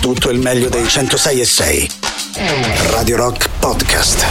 [0.00, 1.90] tutto il meglio dei 106 e 6.
[2.90, 4.24] Radio Rock Podcast.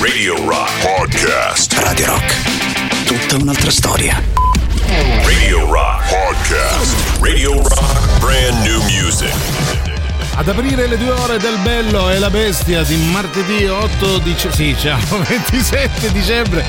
[0.00, 1.72] Radio Rock Podcast.
[1.78, 2.34] Radio Rock.
[3.04, 4.22] Tutta un'altra storia.
[5.24, 6.94] Radio Rock Podcast.
[7.20, 9.32] Radio Rock Brand New Music.
[10.36, 14.56] Ad aprire le due ore del Bello e la Bestia di martedì 8 dicembre.
[14.56, 14.98] Sì, ciao,
[15.28, 16.64] 27 dicembre.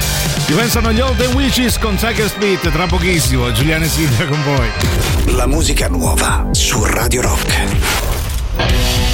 [0.46, 3.52] Ci pensano gli Old Wishes con Tiger Split tra pochissimo.
[3.52, 4.70] Giuliano e Silvia con voi.
[5.34, 8.05] La musica nuova su Radio Rock.
[8.58, 9.05] Bye.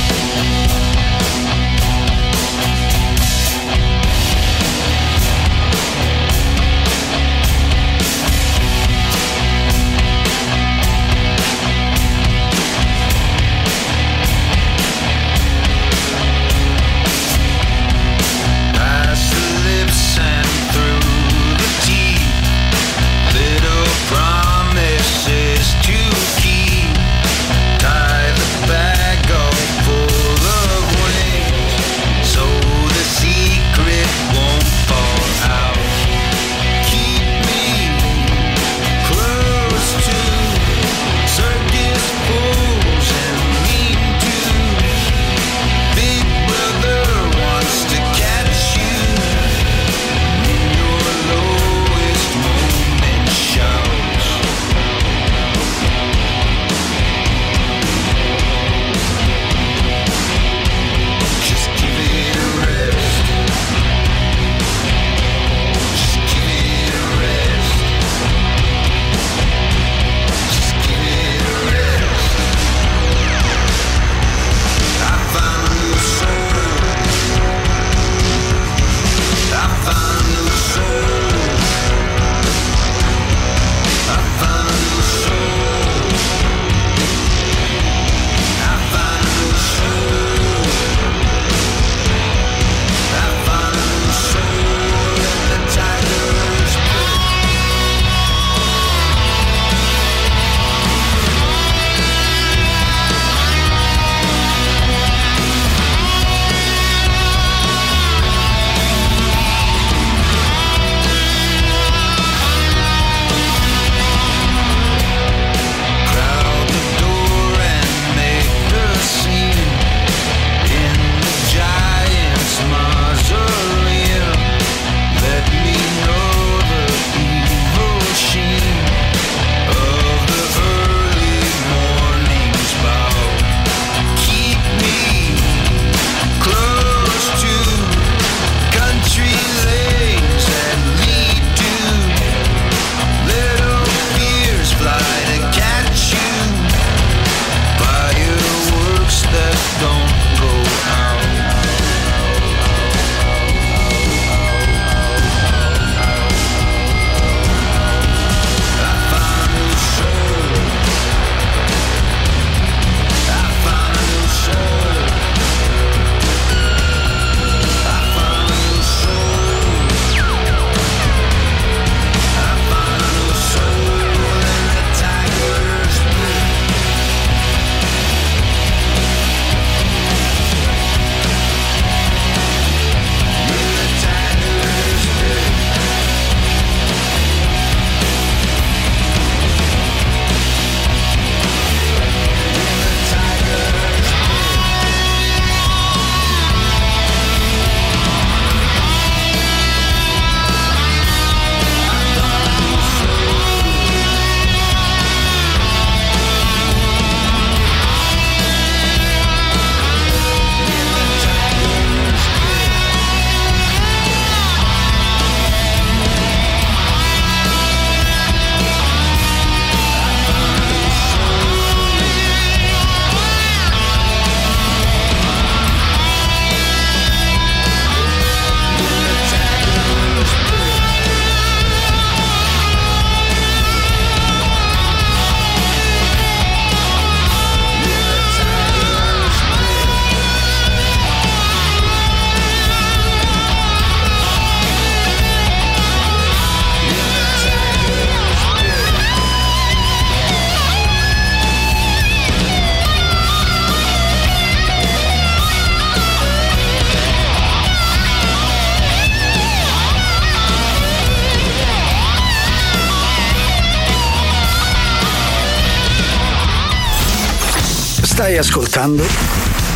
[268.82, 269.04] Ascoltando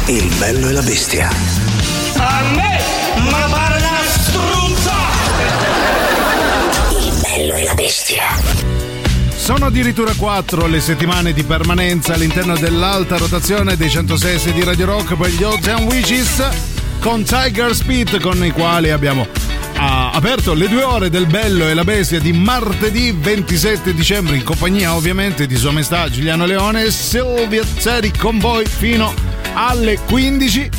[0.08, 1.30] Il bello e la bestia.
[2.18, 2.80] A me,
[3.30, 4.94] ma pare una struzza!
[7.00, 8.24] Il bello e la bestia.
[9.36, 15.16] Sono addirittura quattro le settimane di permanenza all'interno dell'alta rotazione dei 106 di Radio Rock
[15.16, 16.44] per gli Ocean Wishes
[17.00, 19.28] con Tiger Speed con i quali abbiamo
[19.88, 24.44] ha aperto le due ore del Bello e la Bestia di martedì 27 dicembre in
[24.44, 29.14] compagnia ovviamente di Sua Maestà Giuliano Leone e Silvia Zeri con voi fino
[29.54, 30.70] alle 15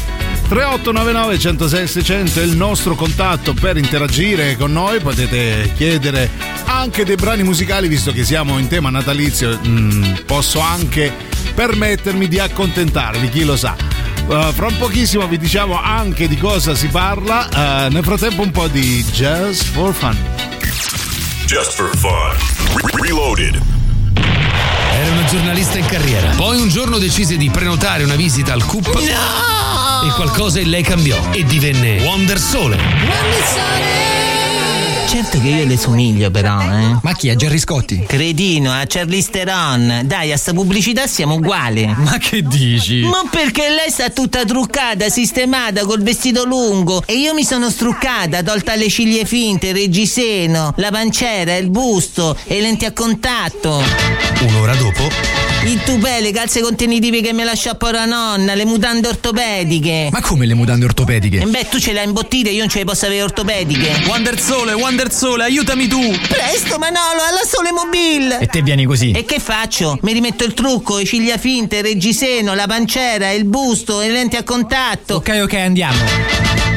[0.49, 5.01] 3899 106 600 è il nostro contatto per interagire con noi.
[5.01, 6.29] Potete chiedere
[6.65, 11.13] anche dei brani musicali visto che siamo in tema natalizio mm, posso anche
[11.55, 13.86] permettermi di accontentarvi chi lo sa
[14.27, 17.49] Uh, fra un pochissimo vi diciamo anche di cosa si parla.
[17.53, 20.17] Uh, nel frattempo un po' di Just for Fun.
[21.47, 22.35] Just for Fun.
[23.01, 23.61] Reloaded.
[24.93, 26.31] Era una giornalista in carriera.
[26.31, 28.95] Poi un giorno decise di prenotare una visita al CUP.
[28.95, 30.09] No!
[30.09, 32.77] E qualcosa in lei cambiò e divenne Wonder Sole.
[32.77, 34.06] Wonder Sole!
[35.07, 36.99] Certo che io le somiglio però, eh.
[37.01, 37.31] Ma chi?
[37.31, 38.05] A Gerry Scotti?
[38.07, 40.03] Cretino, a Charlize Theron.
[40.05, 41.87] Dai, a sta pubblicità siamo uguali.
[41.97, 43.01] Ma che dici?
[43.03, 47.03] Ma perché lei sta tutta truccata, sistemata, col vestito lungo.
[47.07, 52.37] E io mi sono struccata, tolta le ciglia finte, il reggiseno, la pancera, il busto
[52.45, 53.83] e lenti a contatto.
[54.41, 60.11] Un'ora dopo il tupè, le calze contenitive che mi lasciò pora nonna, le mutande ortopediche.
[60.13, 61.41] Ma come le mutande ortopediche?
[61.41, 64.05] E beh, tu ce l'hai imbottite, io non ce le posso avere ortopediche.
[64.07, 66.01] Wonder Sole, Wonder Sole, aiutami tu!
[66.27, 68.39] Presto, Manolo, alla Sole Mobile!
[68.39, 69.11] E te vieni così?
[69.11, 69.99] E che faccio?
[70.01, 74.37] Mi rimetto il trucco, i ciglia finte, il reggiseno, la pancera, il busto, le lenti
[74.37, 75.17] a contatto.
[75.17, 76.76] Ok, ok, andiamo.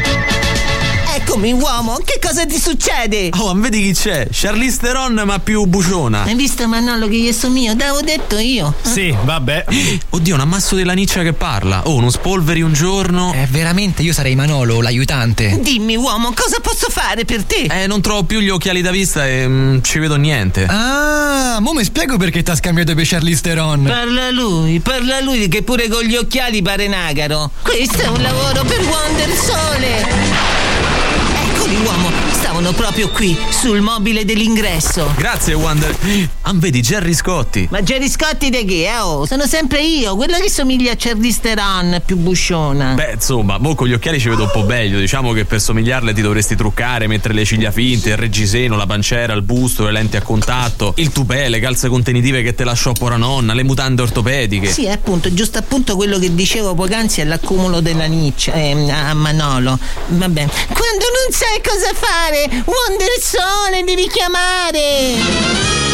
[1.30, 3.30] Eccomi, uomo, che cosa ti succede?
[3.38, 4.28] Oh, vedi chi c'è?
[4.32, 6.24] Charlize Theron, ma più buciona.
[6.24, 7.76] Hai visto Manolo che gli somiglia?
[7.76, 8.74] T'avevo detto io.
[8.82, 9.66] Sì, vabbè.
[10.10, 11.84] Oddio, un ammasso della niccia che parla.
[11.86, 13.32] Oh, non spolveri un giorno.
[13.36, 15.60] Eh, veramente, io sarei Manolo, l'aiutante.
[15.62, 17.68] Dimmi, uomo, cosa posso fare per te?
[17.70, 20.66] Eh, non trovo più gli occhiali da vista e mm, ci vedo niente.
[20.68, 23.84] Ah, mo mi spiego perché ti ha scambiato per Charlize Theron.
[23.84, 27.52] Parla lui, parla lui che pure con gli occhiali pare nagaro.
[27.62, 30.69] Questo è un lavoro per Wonder Sole
[31.84, 32.19] guamo.
[32.60, 35.14] Stavano proprio qui, sul mobile dell'ingresso.
[35.16, 35.96] Grazie, Wonder.
[36.42, 37.68] Ah, vedi, Jerry Scotti.
[37.72, 38.86] Ma Jerry Scotti di che?
[38.86, 42.94] Eh, oh, sono sempre io, quella che somiglia a Charlize Theron, più busciona.
[42.96, 45.00] Beh, insomma, mo con gli occhiali ci vedo un po' meglio.
[45.00, 49.34] Diciamo che per somigliarle ti dovresti truccare, mettere le ciglia finte, il reggiseno, la pancera,
[49.34, 53.16] il busto, le lenti a contatto, il tupè, le calze contenitive che te lasciò pora
[53.16, 54.70] nonna, le mutande ortopediche.
[54.70, 59.78] Sì, appunto, giusto appunto quello che dicevo poc'anzi è l'accumulo della niccia eh, a Manolo.
[60.08, 62.49] Vabbè, quando non sai cosa fare!
[62.66, 65.89] Wonder Sole devi chiamare!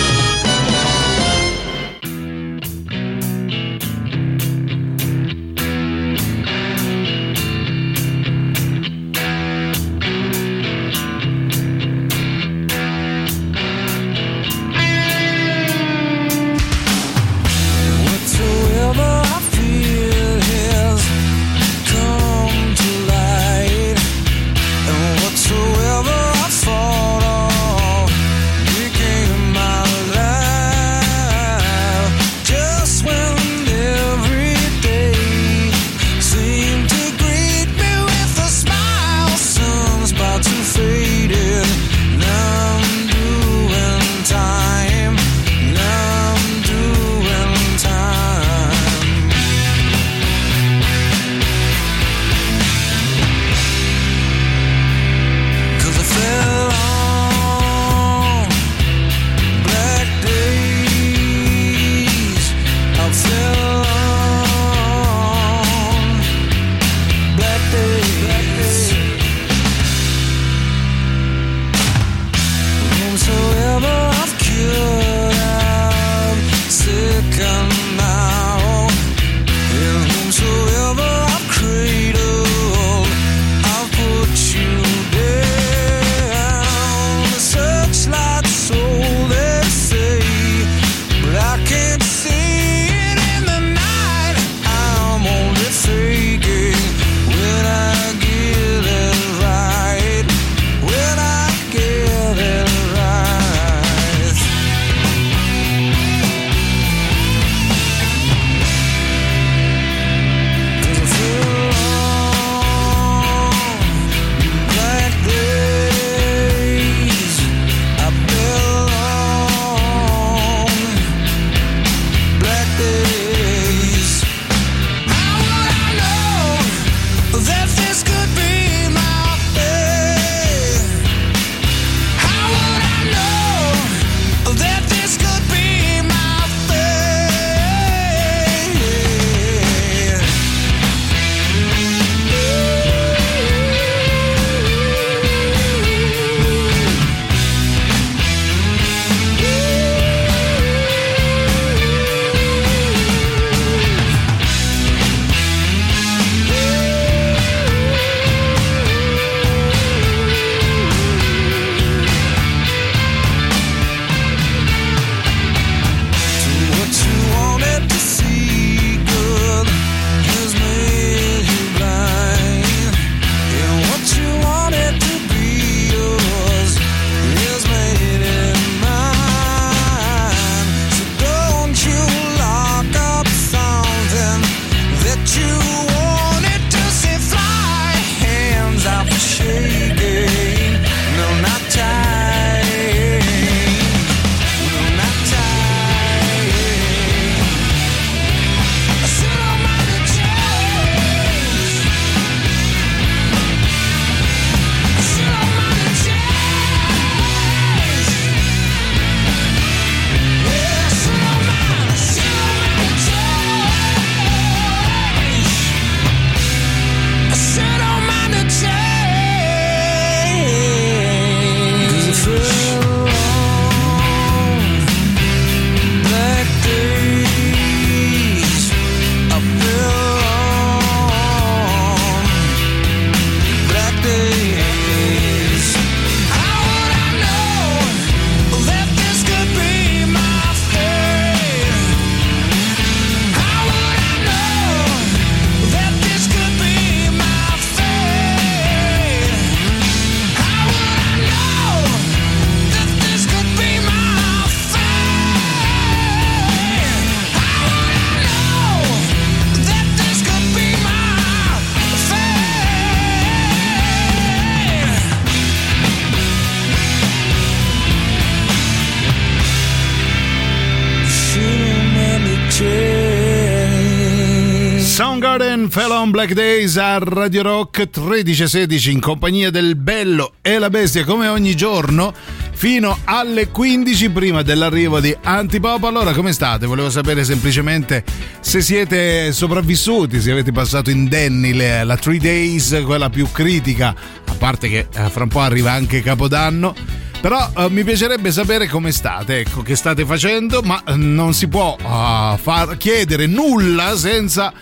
[276.26, 281.56] Black Days a Radio Rock 1316 in compagnia del Bello e la Bestia come ogni
[281.56, 282.12] giorno
[282.52, 285.84] fino alle 15 prima dell'arrivo di Antipop.
[285.84, 286.66] Allora come state?
[286.66, 288.04] Volevo sapere semplicemente
[288.40, 293.94] se siete sopravvissuti, se avete passato indenni la 3 Days, quella più critica,
[294.26, 296.74] a parte che eh, fra un po' arriva anche Capodanno.
[297.22, 301.48] Però uh, mi piacerebbe sapere come state, ecco, che state facendo, ma uh, non si
[301.48, 304.54] può uh, far chiedere nulla senza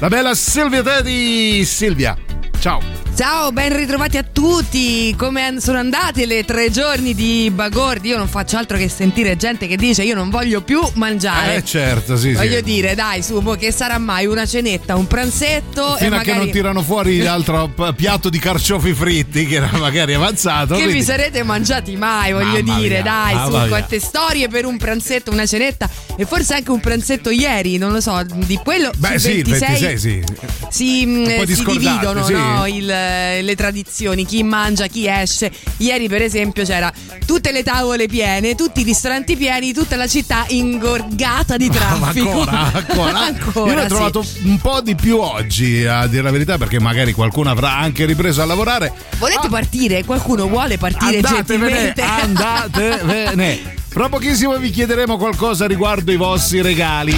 [0.00, 1.64] la bella Silvia Teddy.
[1.64, 2.16] Silvia,
[2.60, 3.05] ciao.
[3.16, 5.14] Ciao, ben ritrovati a tutti.
[5.16, 8.08] Come sono andate le tre giorni di Bagordi?
[8.08, 11.54] Io non faccio altro che sentire gente che dice io non voglio più mangiare.
[11.56, 12.62] Eh certo, sì, Voglio sì.
[12.62, 16.50] dire, dai, su, che sarà mai una cenetta, un pranzetto Fino a che magari non
[16.50, 20.74] tirano fuori l'altro piatto di carciofi fritti che era magari avanzato.
[20.74, 23.66] che quindi- vi sarete mangiati mai, voglio Mamma dire, mia, dai, su mia.
[23.68, 28.00] quante storie per un pranzetto, una cenetta e forse anche un pranzetto ieri, non lo
[28.02, 30.22] so, di quello Beh, sì, il 26 sì.
[30.68, 32.32] si, po' si dividono sì.
[32.34, 33.04] no, il-
[33.42, 35.50] le tradizioni, chi mangia, chi esce.
[35.78, 36.92] Ieri, per esempio, c'era
[37.24, 42.30] tutte le tavole piene, tutti i ristoranti pieni, tutta la città ingorgata di Ma traffico.
[42.30, 43.14] ancora, ancora.
[43.36, 43.88] Ancora, Io ne ho sì.
[43.88, 48.04] trovato un po' di più oggi, a dire la verità, perché magari qualcuno avrà anche
[48.04, 48.92] ripreso a lavorare.
[49.18, 50.04] Volete Ah, partire?
[50.04, 52.02] Qualcuno vuole partire Andatevene, gentilmente?
[52.02, 53.74] andatevene.
[53.88, 57.16] Fra pochissimo vi chiederemo qualcosa riguardo i vostri regali.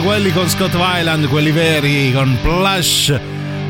[0.00, 3.10] Quelli con Scott Weiland, quelli veri con Plush.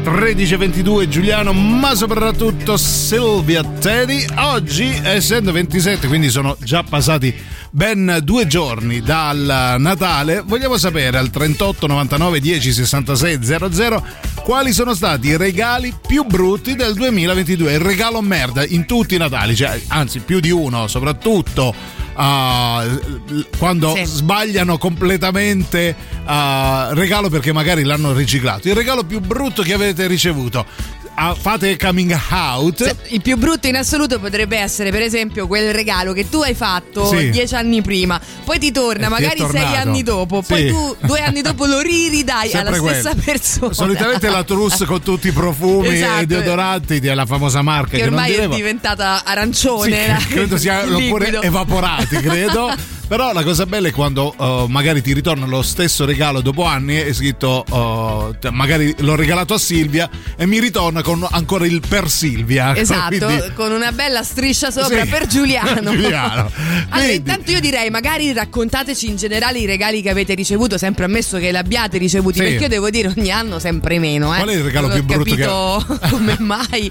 [0.04, 4.24] 13.22 Giuliano, ma soprattutto Silvia Teddy.
[4.36, 7.34] Oggi, essendo 27, quindi sono già passati
[7.74, 14.06] ben due giorni dal Natale, vogliamo sapere al 38 99 10 66 00
[14.42, 17.72] quali sono stati i regali più brutti del 2022.
[17.72, 23.94] Il regalo merda in tutti i Natali, cioè, anzi più di uno, soprattutto Uh, quando
[23.96, 24.04] Sì.
[24.04, 28.68] sbagliano completamente uh, regalo perché magari l'hanno riciclato.
[28.68, 30.66] Il regalo più brutto che avete ricevuto.
[31.14, 32.82] Ah, fate coming out.
[32.82, 36.54] Se- Il più brutto in assoluto potrebbe essere, per esempio, quel regalo che tu hai
[36.54, 37.28] fatto Sì.
[37.30, 39.76] dieci anni prima, poi ti torna E ti è magari sei tornato.
[39.88, 40.48] anni dopo, Sì.
[40.52, 43.22] poi tu due anni dopo lo riridai Sempre alla stessa quello.
[43.24, 43.72] persona.
[43.74, 46.22] Solitamente la trousse con tutti i profumi Esatto.
[46.22, 50.06] e deodoranti della famosa marca che che, ormai è diventata Sì, arancione.
[50.08, 51.42] la- credo sia il oppure liquido.
[51.42, 52.74] evaporati, credo.
[53.12, 56.96] Però la cosa bella è quando uh, magari ti ritorna lo stesso regalo dopo anni
[56.96, 61.66] e è scritto uh, cioè, magari l'ho regalato a Silvia e mi ritorna con ancora
[61.66, 62.74] il per Silvia.
[62.82, 65.90] Esatto, Quindi- con una bella striscia sopra Sì, per Giuliano.
[65.92, 66.50] Giuliano.
[66.88, 71.04] Allora, Quindi- intanto io direi, magari raccontateci in generale i regali che avete ricevuto, sempre
[71.04, 72.44] ammesso che li abbiate ricevuti, Sì.
[72.44, 74.32] perché io devo dire ogni anno sempre meno.
[74.34, 74.38] Eh.
[74.38, 76.90] Qual è il regalo Non più ho brutto che- capito come mai.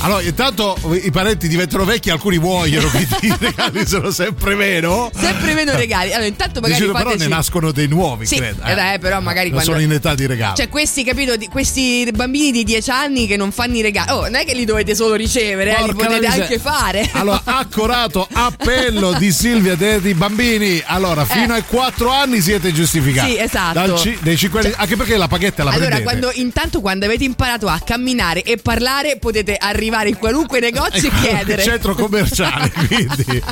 [0.00, 5.10] Però- Allora, intanto i parenti diventano vecchi, alcuni muoiono, quindi i regali sono sempre meno.
[5.14, 6.10] Sempre meno regali.
[6.12, 7.18] Allora, intanto magari però fateci...
[7.18, 8.62] ne nascono dei nuovi, Sì, credo.
[8.64, 10.56] eh, però magari non quando- sono in età di regalo.
[10.56, 14.10] Cioè, questi, capito, di- questi bambini di 10 anni che non fanno i regali.
[14.10, 17.08] Oh, non è che li dovete solo ricevere, eh, li potete anche fare.
[17.12, 20.82] Allora, accorato appello di Silvia Teti, bambini.
[20.86, 21.56] Allora, fino Eh.
[21.58, 23.32] ai 4 anni siete giustificati.
[23.32, 23.98] Sì, esatto.
[23.98, 26.02] Ci- dei 5 anni, anche perché la paghetta la allora, prendete.
[26.04, 31.12] quando, intanto quando avete imparato a camminare e parlare, potete arrivare in qualunque negozio e
[31.20, 31.62] chiedere.
[31.62, 33.42] centro commerciale quindi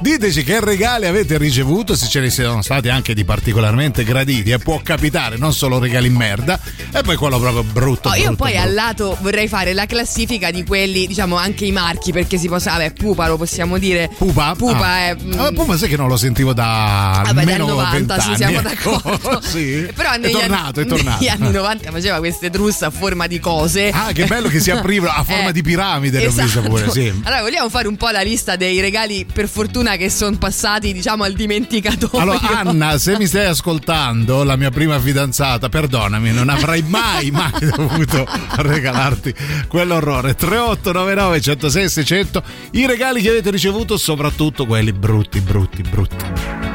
[0.00, 4.58] diteci che regali avete ricevuto se ce ne siano stati anche di particolarmente graditi e
[4.58, 6.58] può capitare non solo regali in merda
[6.92, 8.66] e poi quello proprio brutto Oh, io brutto, poi brutto.
[8.68, 12.72] al lato vorrei fare la classifica di quelli, diciamo anche i marchi, perché si possa.
[12.72, 14.10] Vabbè, Pupa lo possiamo dire.
[14.16, 14.54] Pupa?
[14.56, 14.98] Pupa Ah.
[15.08, 15.16] è.
[15.20, 18.36] mm, Ah, Pupa sai che non lo sentivo da Vabbè, dal almeno 90 20 ci
[18.36, 19.00] siamo ecco.
[19.02, 19.40] d'accordo.
[19.46, 19.88] sì.
[19.94, 21.18] Però è tornato, anni, è tornato.
[21.20, 23.90] negli anni 90 faceva queste trusse a forma di cose.
[23.90, 26.42] Ah, che bello che si aprivano a forma Eh, di piramide, l'ho esatto.
[26.44, 27.12] visto pure, sì.
[27.24, 31.24] Allora, vogliamo fare un po' la lista dei regali per fortuna che sono passati, diciamo,
[31.24, 32.20] al dimenticatoio.
[32.22, 37.52] Allora, Anna, se mi stai ascoltando, la mia prima fidanzata, perdonami, non avrei mai, mai
[37.74, 39.34] dovuto regalarti
[39.68, 40.34] quell'orrore.
[40.34, 46.71] 3899 106 600, i regali che avete ricevuto, soprattutto quelli brutti, brutti, brutti.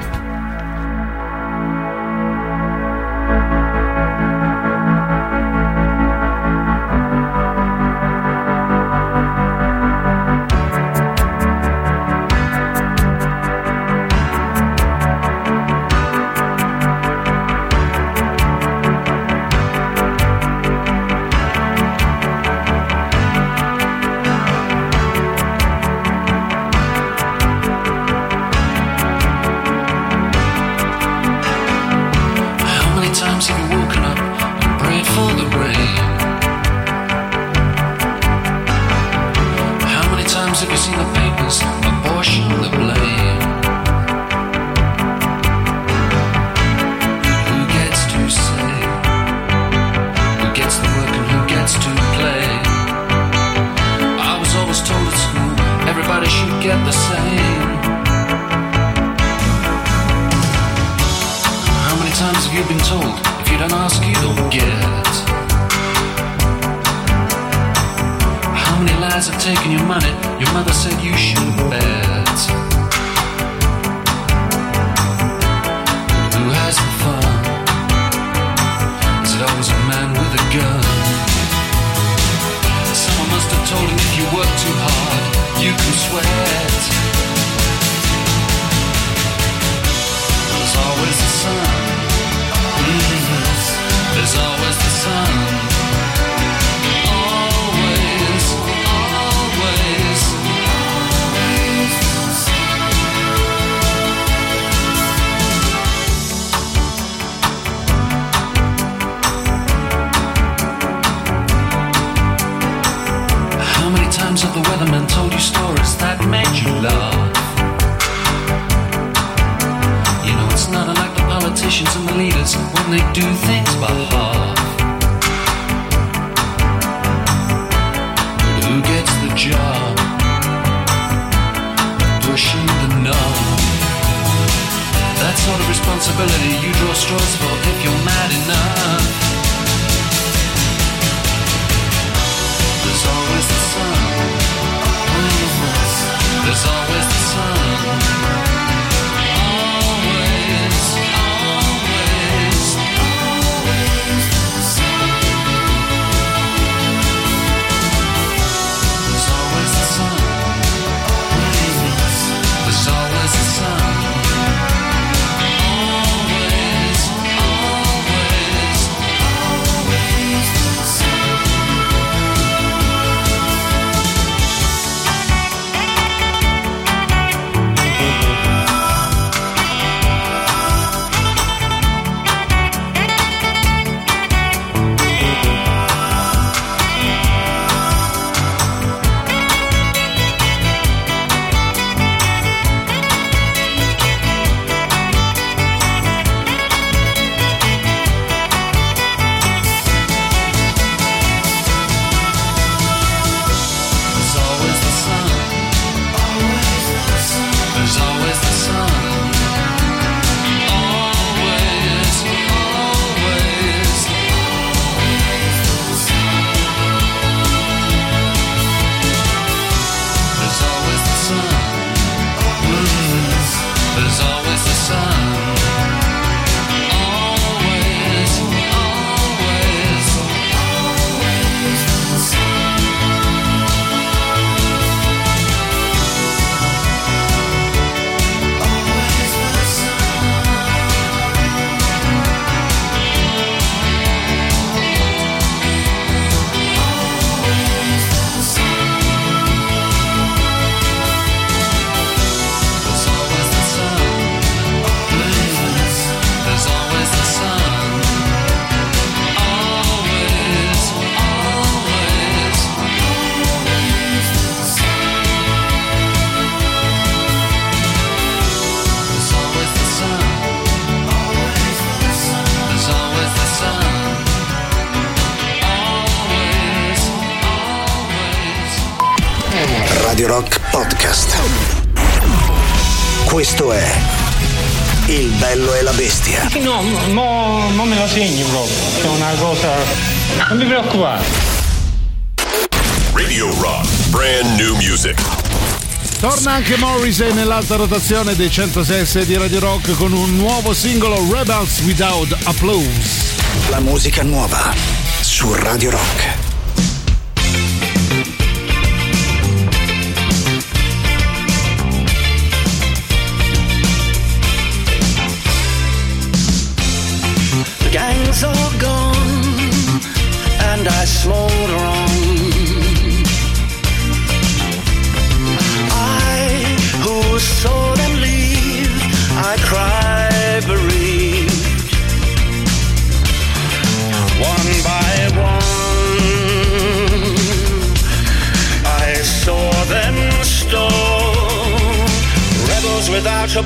[296.57, 302.35] Anche Morrissey nell'alta rotazione dei 106 di Radio Rock con un nuovo singolo Rebels Without
[302.45, 303.35] Applause.
[303.69, 304.73] La musica nuova
[305.21, 306.26] su Radio Rock.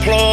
[0.03, 0.30] Without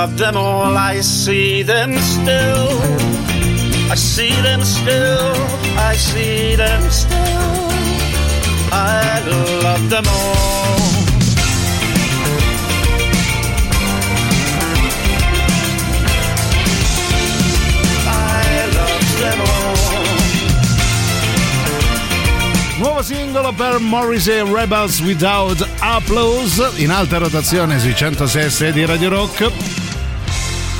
[0.00, 0.78] love them all.
[0.78, 2.68] I see them still.
[3.90, 5.34] I see them still.
[5.76, 7.18] I see them still.
[8.72, 9.20] I
[9.62, 10.40] love them all.
[22.78, 29.79] Nuovo singolo per Morrissey Rebels Without Applause in alta rotazione sui 106 di Radio Rock.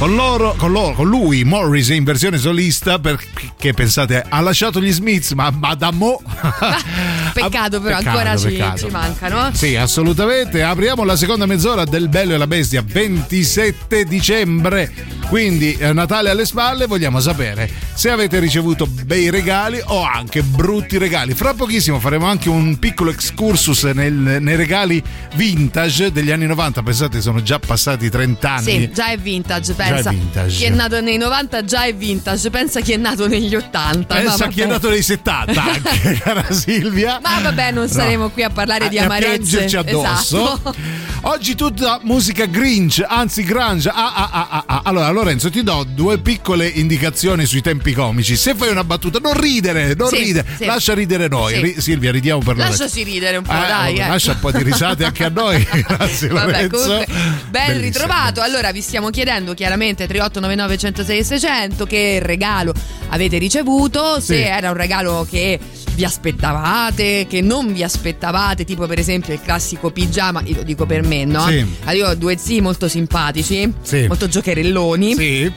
[0.01, 4.91] Con loro, con loro, con lui, Morrissey in versione solista perché pensate ha lasciato gli
[4.91, 6.19] Smiths ma, ma da mo
[7.33, 8.79] Peccato, però, Peccato, ancora ci, peccato.
[8.79, 9.51] ci mancano.
[9.55, 10.63] Sì, assolutamente.
[10.63, 14.93] Apriamo la seconda mezz'ora del Bello e la Bestia 27 dicembre.
[15.29, 20.99] Quindi eh, Natale alle spalle, vogliamo sapere se avete ricevuto bei regali o anche brutti
[20.99, 21.35] regali.
[21.35, 25.03] Fra pochissimo faremo anche un piccolo excursus nel- nei regali
[25.35, 26.83] vintage degli anni 90.
[26.83, 28.63] Pensate, sono già passati 30 anni.
[28.65, 30.11] Sì, già è vintage, Già è pensa.
[30.11, 30.57] vintage.
[30.57, 34.15] Chi è nato nei 90 già è vintage, pensa chi è nato negli 80.
[34.15, 37.20] Pensa chi è nato nei 70 anche, cara Silvia.
[37.23, 39.37] Ma vabbè, non saremo qui a parlare di a amarezze.
[39.59, 40.43] piangerci addosso.
[40.45, 40.75] Esatto.
[41.23, 43.91] Oggi tutta musica grinch, anzi grunge.
[43.91, 44.81] Ah, ah, ah, ah, ah.
[44.85, 48.37] Allora, Lorenzo, ti do due piccole indicazioni sui tempi comici.
[48.37, 50.65] Se fai una battuta, non ridere, non Sì, ridere, sì.
[50.65, 51.55] lascia ridere noi.
[51.55, 51.61] Sì.
[51.61, 52.85] Ri- Silvia, ridiamo per Lorenzo.
[52.85, 53.97] Lasciaci ridere un po', Eh, dai.
[53.99, 54.09] eh.
[54.09, 55.63] Lascia un po' di risate anche a noi.
[55.87, 56.77] Grazie, Vabbè, Lorenzo.
[56.87, 57.07] comunque,
[57.51, 58.41] ben ritrovato.
[58.41, 62.73] Allora, vi stiamo chiedendo chiaramente 3899 106 600 che regalo
[63.11, 65.59] avete ricevuto, se era un regalo che
[66.01, 70.87] vi aspettavate, che non vi aspettavate, tipo per esempio il classico pigiama, io lo dico
[70.87, 71.47] per me, no?
[71.47, 71.59] Sì.
[71.85, 74.07] Allora, io ho due zii molto simpatici, Sì.
[74.07, 75.15] molto giocherelloni.
[75.15, 75.53] Sì.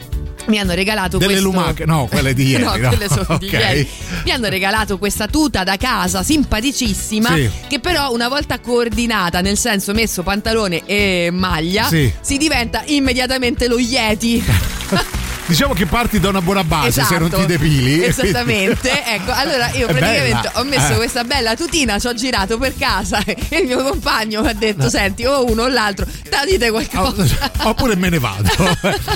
[0.47, 1.49] mi hanno regalato Delle questo...
[1.49, 2.63] lumache, no, quelle di ieri.
[2.65, 2.89] no, no.
[2.89, 3.53] quelle sono di Ok.
[3.53, 3.88] ieri.
[4.25, 7.49] Mi hanno regalato questa tuta da casa simpaticissima Sì.
[7.69, 12.12] che però una volta coordinata, nel senso messo pantalone e maglia, Sì.
[12.19, 14.43] si diventa immediatamente lo Yeti.
[15.45, 17.47] Diciamo che parti da una buona base se non ti Esatto.
[17.47, 18.01] depili.
[18.06, 20.95] Esattamente, ecco, allora io praticamente ho messo Eh.
[20.95, 24.89] questa bella tutina, ci ho girato per casa e il mio compagno mi ha detto,
[24.89, 27.51] senti, o uno o l'altro, ta dite qualcosa.
[27.63, 28.49] Oppure me ne vado.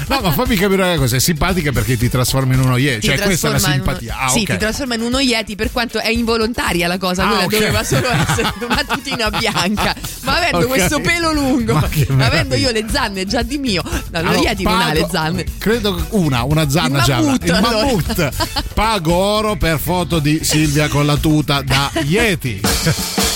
[0.07, 2.99] No, ma fammi capire una cosa, è simpatica perché ti trasforma in uno ieri.
[2.99, 4.17] Ti Cioè, questa è la in uno- simpatia.
[4.19, 4.45] Ah, sì, ok.
[4.51, 7.51] ti trasforma in uno Yeti per quanto è involontaria la cosa, Ah, quella ok.
[7.51, 9.95] doveva solo essere una tutina bianca.
[10.27, 10.67] Ma avendo Ok.
[10.67, 11.73] questo pelo lungo,
[12.09, 15.07] Ma avendo io le zanne già di mio, no, lo Allora, Yeti non ha le
[15.09, 15.45] zanne.
[15.57, 17.25] Credo una, una zanna Il gialla.
[17.25, 18.31] mammut, Il allora.
[18.73, 22.59] Pago oro per foto di Silvia con la tuta da Yeti.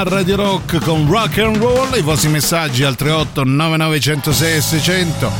[0.00, 1.94] a Radio Rock con rock and roll.
[1.94, 5.30] I vostri messaggi al 38 9906 600.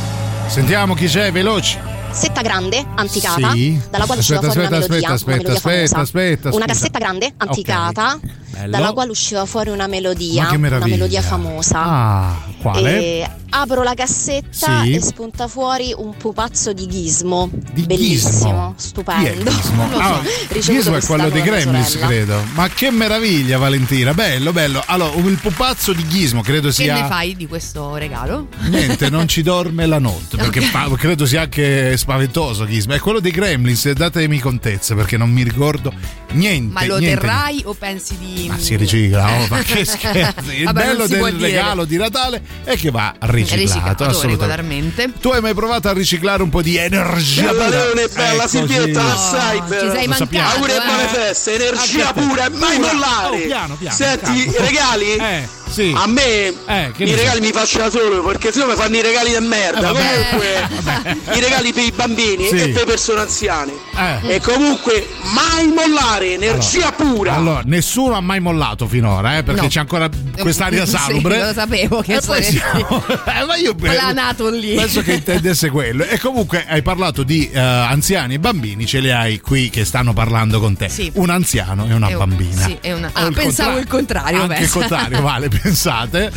[0.47, 1.79] Sentiamo chi c'è, veloci.
[2.09, 3.79] Cassetta grande, anticata, Sì.
[3.89, 5.09] dalla quale Aspetta, usciva fuori una aspetta, melodia.
[5.09, 8.19] aspetta, una melodia aspetta, aspetta, Una cassetta grande, anticata,
[8.51, 8.69] Bello.
[8.69, 10.45] dalla quale usciva fuori una melodia.
[10.47, 11.79] Che una melodia famosa.
[11.81, 12.97] Ah, quale?
[12.99, 14.93] E Apro la cassetta Sì.
[14.93, 17.49] e spunta fuori un pupazzo di ghismo.
[17.73, 18.73] Di Bellissimo, Gizmo.
[18.77, 19.51] stupendo.
[19.61, 20.21] So, Ah,
[20.57, 22.41] Gizmo è quello mia Gremlins, credo.
[22.53, 24.13] Ma che meraviglia, Valentina.
[24.13, 24.81] Bello, bello.
[24.85, 27.01] Allora, il pupazzo di Gizmo credo Che sia.
[27.01, 28.47] ne fai di questo regalo?
[28.69, 30.37] Niente, non ci dorme la notte.
[30.41, 32.93] Perché fa- credo sia anche spaventoso Gizmo.
[32.93, 35.91] È quello dei Gremlins, datemi contezza perché non mi ricordo
[36.31, 36.71] niente.
[36.73, 37.19] Ma lo niente.
[37.19, 38.47] terrai o pensi di.
[38.47, 40.59] Ma si ricicla, oh, ma che scherzi.
[40.59, 41.47] Il Vabbè, bello del dire.
[41.47, 44.29] regalo di Natale è che va riciclato, assolutamente.
[44.29, 45.13] regolarmente.
[45.19, 47.49] Tu hai mai provato a riciclare un po' di energia?
[47.51, 47.69] Pura?
[47.69, 49.93] Leone, bella Ecco, Silvietta, la sai, ci bella.
[49.93, 50.13] sei mancato.
[50.15, 50.49] sappiamo.
[50.49, 50.81] Auguri e eh.
[50.85, 53.35] buone feste, energia pura, mai mollare.
[53.35, 55.15] Oh, piano, piano, Senti, regali?
[55.15, 55.93] Eh, sì.
[55.95, 59.31] A me Eh, i regali mi faccio da solo perché sennò mi fanno i regali
[59.37, 59.89] di merda.
[59.89, 60.27] Eh, vabbè.
[60.29, 62.55] comunque, i regali per i bambini Sì.
[62.57, 63.71] e per le persone anziane.
[63.95, 64.35] Eh.
[64.35, 67.33] E comunque mai mollare, energia pura.
[67.35, 69.67] Allora, nessuno ha mai mollato finora, eh, perché No.
[69.67, 70.09] c'è ancora
[70.39, 71.39] quest'aria Sì, salubre.
[71.45, 73.03] lo sapevo che E poi saresti siamo-
[73.41, 74.75] Eh, ma io planato lì.
[74.75, 76.03] penso che intendesse quello.
[76.03, 80.13] E comunque hai parlato di eh, anziani e bambini, ce li hai qui che stanno
[80.13, 80.89] parlando con te.
[80.89, 81.11] Sì.
[81.15, 82.65] Un anziano e una un- bambina.
[82.65, 84.79] sì, è una- ah, il pensavo il contrario, Anche il pensa.
[84.79, 86.31] contrario, vale, pensate.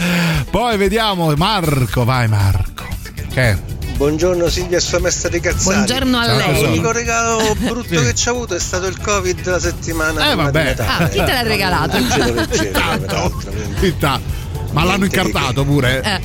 [0.50, 2.86] Poi vediamo Marco, vai Marco.
[3.32, 3.72] Che?
[3.96, 5.62] Buongiorno Silvia e sua maestra di cazzate.
[5.76, 6.62] Buongiorno a lei.
[6.64, 8.04] L'unico regalo brutto Sì.
[8.04, 10.74] che ci ha avuto è stato il Covid la settimana Eh, prima vabbè.
[10.78, 11.96] Ah, chi te l'ha regalato?
[11.98, 13.32] Leggero, leggero.
[13.80, 14.20] Città.
[14.74, 16.02] Ma l'hanno incartato pure.
[16.02, 16.20] Eh,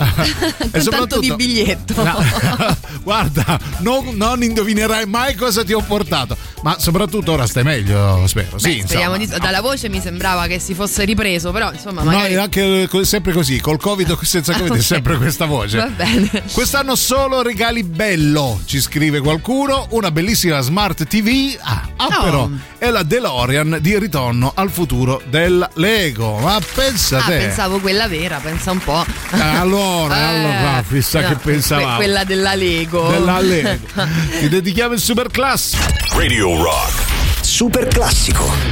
[0.71, 2.03] E soprattutto- di biglietto.
[2.03, 2.17] No,
[3.03, 6.35] guarda, non, non indovinerai mai cosa ti ho portato.
[6.61, 8.57] Ma soprattutto ora stai meglio, spero.
[8.57, 9.37] Beh, sì, speriamo insomma.
[9.37, 12.33] di- Dalla voce mi sembrava che si fosse ripreso, però insomma No, magari.
[12.33, 14.83] è anche co- sempre così, col Covid o senza Covid è Ok.
[14.83, 15.77] sempre questa voce.
[15.77, 16.29] Va bene.
[16.51, 21.55] Quest'anno solo regali bello, ci scrive qualcuno, una bellissima smart TV.
[21.61, 22.23] Ah, ah, Oh.
[22.23, 26.37] però è la DeLorean di ritorno al futuro del Lego.
[26.39, 27.37] Ma pensa Ah, te.
[27.37, 29.05] pensavo quella vera, pensa un po'.
[29.33, 31.87] Eh, allora, Eh, allora, chissà no, che pensavamo.
[31.87, 33.09] que- quella della Lego.
[33.09, 33.79] Della Lego.
[34.39, 35.75] Ti dedichiamo il super class.
[36.15, 37.07] Radio Rock.
[37.41, 38.68] Super classico.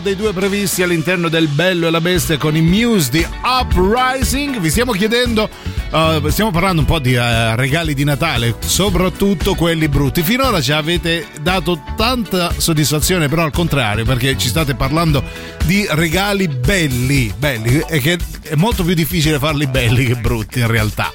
[0.00, 4.58] Dei due previsti all'interno del Bello e la Bestia con i Muse di Uprising.
[4.58, 5.48] Vi stiamo chiedendo,
[5.90, 10.22] uh, stiamo parlando un po' di uh, regali di Natale, soprattutto quelli brutti.
[10.22, 15.22] Finora ci avete dato tanta soddisfazione, però al contrario, perché ci state parlando
[15.64, 20.66] di regali belli, belli, e che è molto più difficile farli belli che brutti in
[20.66, 21.12] realtà.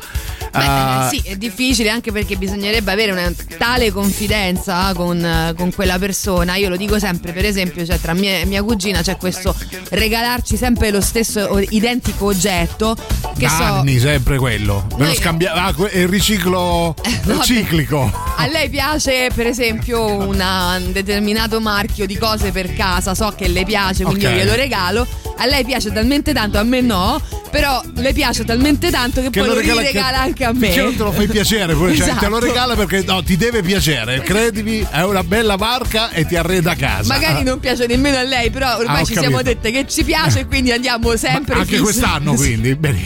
[0.53, 5.97] Beh, Uh, sì, è difficile anche perché bisognerebbe avere una tale confidenza con, con quella
[5.97, 6.55] persona.
[6.55, 9.55] Io lo dico sempre, per esempio, cioè, tra mia e mia cugina c'è questo
[9.89, 12.95] regalarci sempre lo stesso identico oggetto.
[13.35, 14.85] Che da so, anni sempre quello.
[14.97, 16.93] Me lo scambia- ah, il riciclo
[17.25, 18.11] no, ciclico.
[18.37, 23.47] A lei piace, per esempio, una- un determinato marchio di cose per casa, so che
[23.47, 24.31] le piace, quindi Ok.
[24.31, 25.07] io glielo regalo.
[25.37, 27.19] A lei piace talmente tanto, a me no.
[27.49, 30.69] Però le piace talmente tanto che, poi lo regala regala anche a me.
[30.69, 32.39] Che non te lo fai piacere, pure, cioè, te lo Esatto.
[32.45, 34.21] regala perché no, ti deve piacere.
[34.21, 37.13] Credimi, è una bella marca e ti arreda a casa.
[37.13, 39.53] Magari non piace nemmeno a lei, però ormai Ah, ci siamo capito.
[39.55, 41.81] dette che ci piace e quindi andiamo sempre Anche fissi.
[41.81, 42.75] quest'anno, quindi.
[42.75, 42.99] Bene,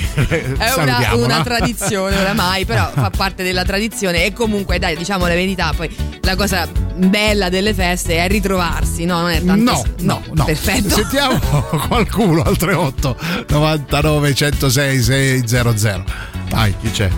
[0.57, 5.33] È una, una tradizione oramai, però fa parte della tradizione e comunque dai, diciamo la
[5.33, 5.89] verità, poi
[6.21, 9.21] la cosa bella delle feste è ritrovarsi, no?
[9.21, 10.43] Non è tanto No, no, no.
[10.45, 10.89] Perfetto.
[10.89, 11.37] Sentiamo
[11.87, 13.17] qualcuno al 38
[13.49, 16.36] 99 106 600.
[16.49, 17.09] Vai, chi c'è?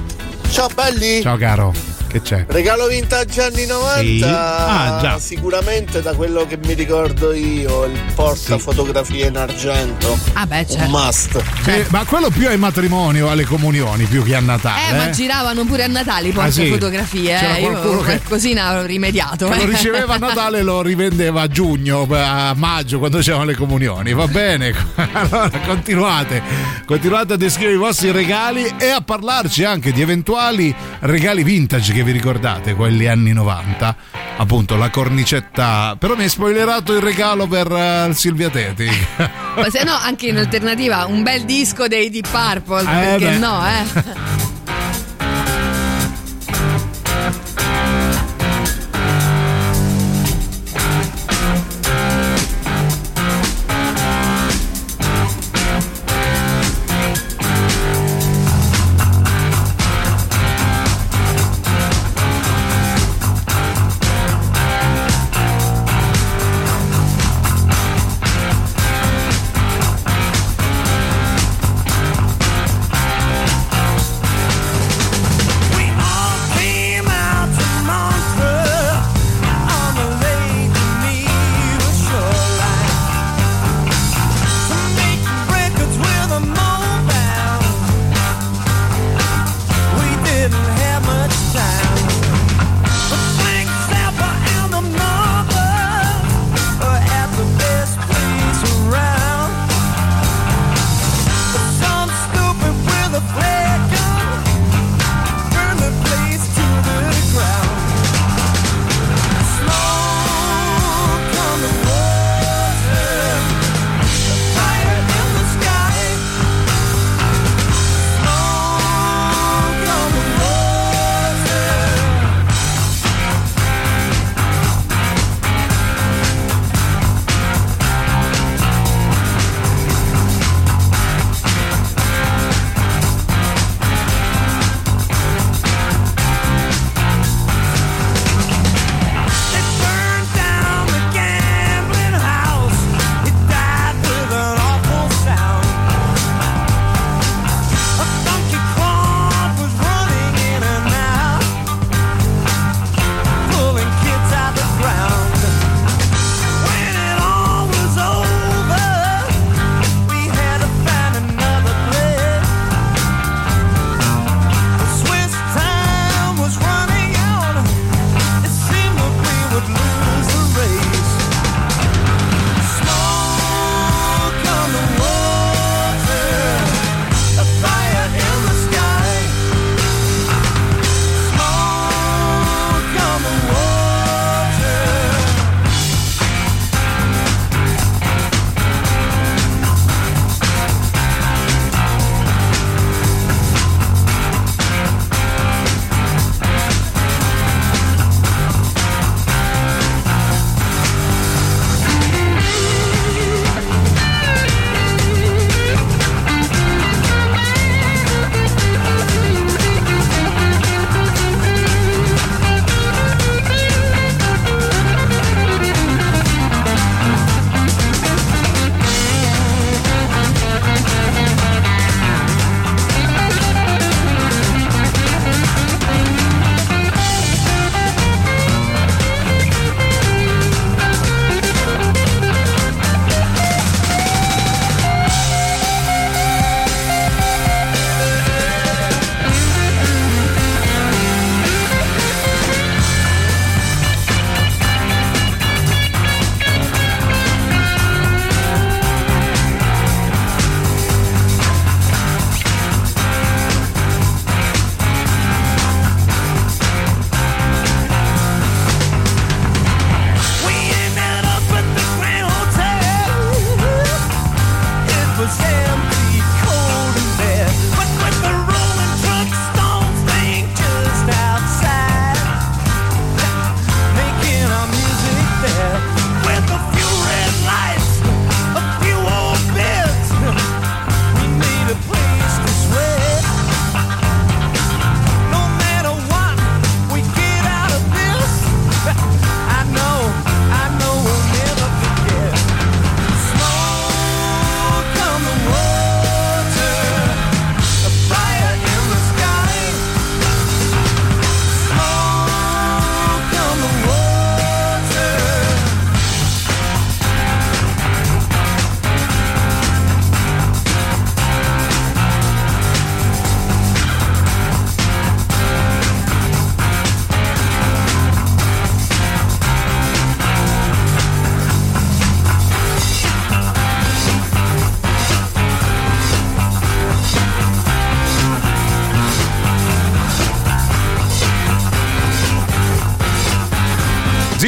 [0.50, 1.22] Ciao belli!
[1.22, 1.74] Ciao caro,
[2.10, 2.46] che c'è?
[2.48, 4.22] Regalo vintage anni 90 Sì.
[4.26, 5.20] Ah, già.
[5.20, 10.84] sicuramente da quello che mi ricordo io il porta fotografie in argento Ah beh, certo.
[10.86, 14.90] un must Eh, ma quello più ai matrimoni o alle comunioni più che a Natale.
[14.90, 15.12] Eh, ma eh?
[15.12, 16.70] giravano pure a Natale i porta Ah, sì?
[16.70, 17.62] fotografie, C'era eh.
[17.62, 19.48] Qualcuno che- qualcosina ho rimediato.
[19.48, 19.58] Che eh.
[19.58, 24.14] lo riceveva a Natale e lo rivendeva a giugno, a maggio, quando c'erano le comunioni.
[24.14, 24.74] Va bene?
[25.14, 26.42] Allora continuate,
[26.86, 32.06] continuate a descrivere i vostri regali e a parlarci anche di eventuali regali vintage che
[32.06, 33.96] vi ricordate, quelli anni 90.
[34.38, 35.98] Appunto, la cornicetta.
[36.00, 38.88] Però mi hai spoilerato il regalo per eh, Silvia Teti.
[39.18, 43.38] Ma se no, anche in alternativa, un bel disco dei Deep Purple, Eh, perché beh.
[43.38, 44.48] no, eh?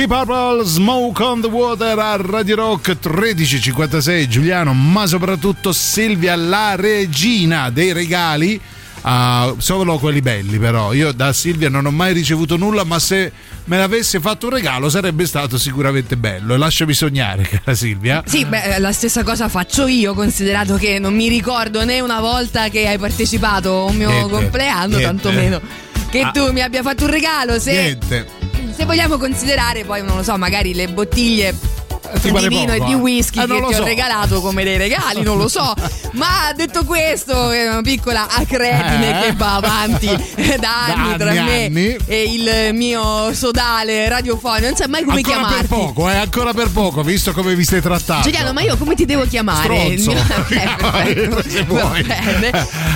[0.01, 6.73] The Purple Smoke on the Water a Radio Rock 1356 Giuliano, ma soprattutto Silvia la
[6.75, 8.59] regina dei regali.
[9.03, 13.31] Ah, solo quelli belli però io da Silvia non ho mai ricevuto nulla ma se
[13.65, 18.45] me l'avesse fatto un regalo sarebbe stato sicuramente bello e lasciami sognare cara Silvia Sì,
[18.45, 22.87] beh, la stessa cosa faccio io, considerato che non mi ricordo né una volta che
[22.87, 25.03] hai partecipato a un mio Niente, compleanno, niente.
[25.03, 25.61] tantomeno
[26.09, 26.31] che Ah.
[26.31, 27.57] tu mi abbia fatto un regalo.
[27.59, 28.40] Se, niente
[28.73, 31.80] se vogliamo considerare poi, non lo so, magari le bottiglie ti
[32.19, 32.95] di vino poco, e di eh?
[32.95, 33.81] whisky Eh, che ti so.
[33.81, 35.73] ho regalato come dei regali, non lo so.
[36.13, 39.21] Ma detto questo, è una piccola acredine Eh?
[39.27, 40.07] che va avanti
[40.59, 41.97] da anni tra me anni.
[42.05, 44.65] e il mio sodale radiofonico.
[44.67, 45.67] Non sai mai come ancora chiamarti.
[45.67, 48.95] per poco eh, ancora per poco visto come vi stai trattando Giuliano, ma io come
[48.95, 49.97] ti devo chiamare?
[49.97, 50.09] Stronzo.
[50.51, 51.49] Eh, perfetto.
[51.49, 52.05] Se vuoi.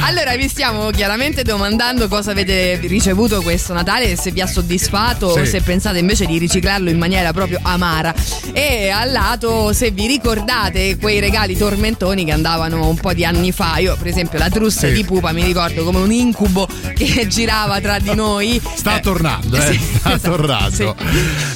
[0.04, 5.44] Allora, vi stiamo chiaramente domandando cosa avete ricevuto questo Natale, se vi ha soddisfatto o
[5.44, 5.50] Sì.
[5.52, 8.14] se pensate invece di riciclarlo in maniera proprio amara.
[8.52, 13.52] E al lato, se vi ricordate quei regali tormentoni che andavano un po' di anni
[13.52, 13.78] fa.
[13.78, 14.94] Io, per esempio, la trussa Sì.
[14.94, 18.62] di pupa mi ricordo come un incubo che girava tra di noi.
[18.76, 19.62] Sta Eh, tornando, eh?
[19.74, 20.76] sì, sta esatto, tornando.
[20.76, 20.94] sì.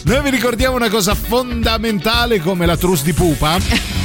[0.04, 3.58] Noi vi ricordiamo una cosa fondamentale come la trus di pupa.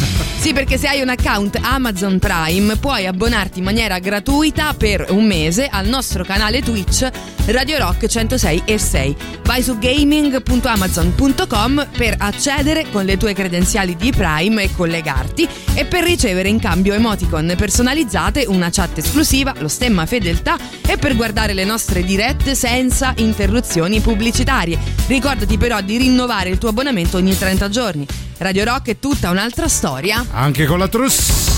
[0.45, 5.25] Sì, perché se hai un account Amazon Prime puoi abbonarti in maniera gratuita per un
[5.25, 7.09] mese al nostro canale Twitch
[7.47, 9.17] Radio Rock 106 e 6.
[9.43, 16.05] Vai su gaming.amazon.com per accedere con le tue credenziali di Prime e collegarti e per
[16.05, 21.65] ricevere in cambio emoticon personalizzate, una chat esclusiva, lo stemma fedeltà e per guardare le
[21.65, 24.79] nostre dirette senza interruzioni pubblicitarie.
[25.07, 28.07] Ricordati però di rinnovare il tuo abbonamento ogni 30 giorni.
[28.39, 30.25] Radio Rock è tutta un'altra storia.
[30.33, 31.54] Anche con la trus.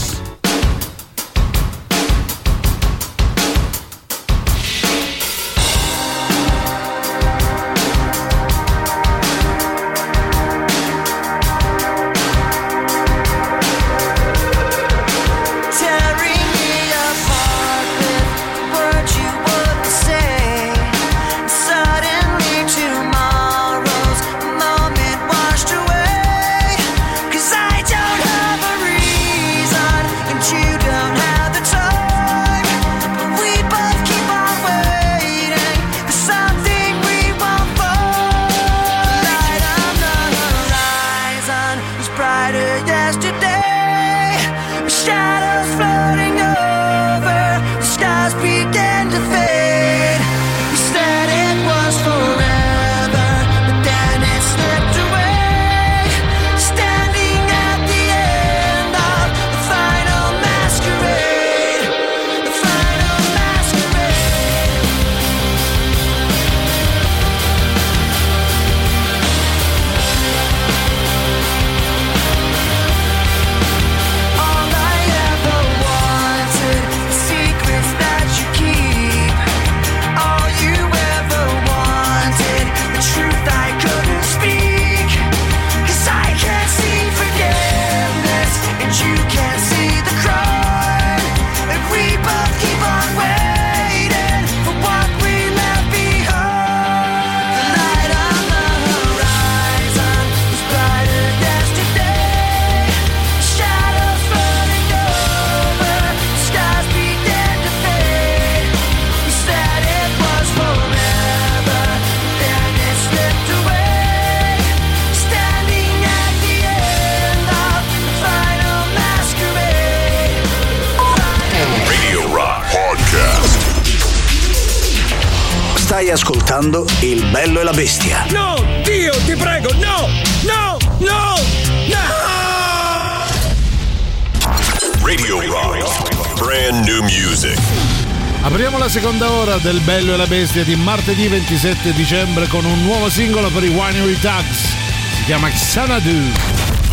[139.86, 144.18] Bello e la Bestia di martedì 27 dicembre con un nuovo singolo per i Winery
[144.18, 144.74] Tugs.
[145.14, 146.32] Si chiama Xanadu.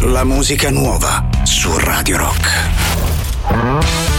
[0.01, 4.12] La musica nuova su Radio Rock.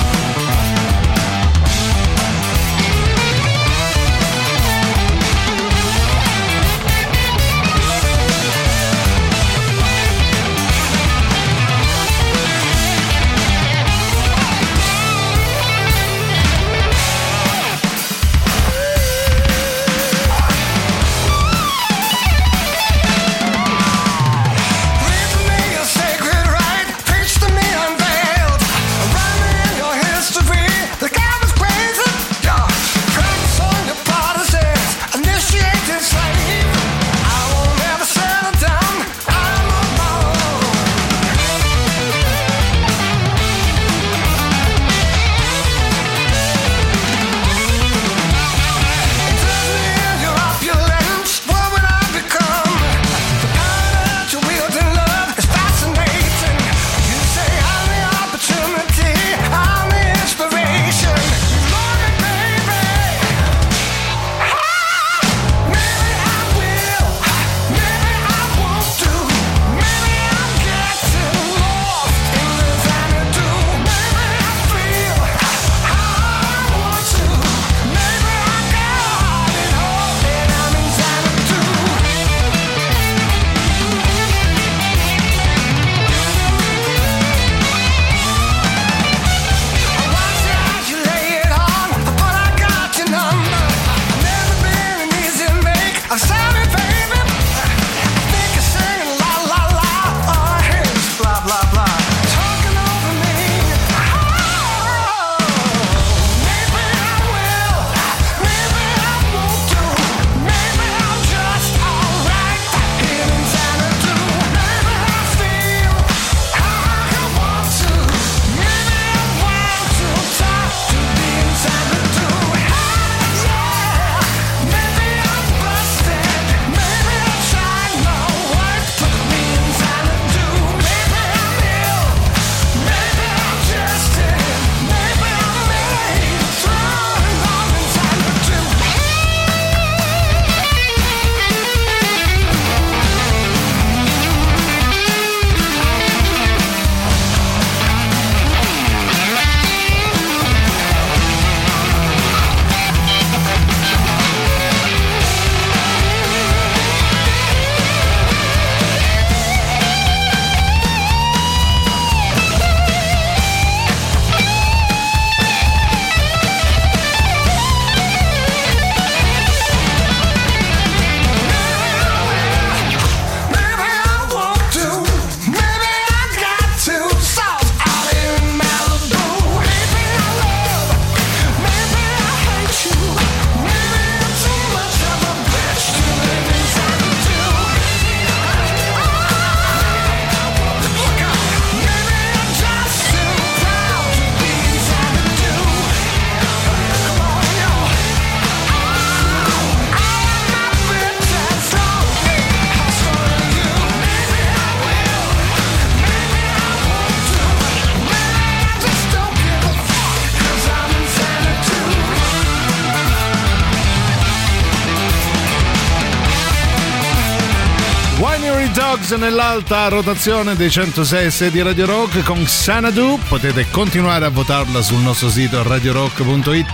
[219.05, 223.19] Dogs nell'alta rotazione dei 106 6 di Radio Rock con Xanadu.
[223.29, 226.67] Potete continuare a votarla sul nostro sito radiorock.it.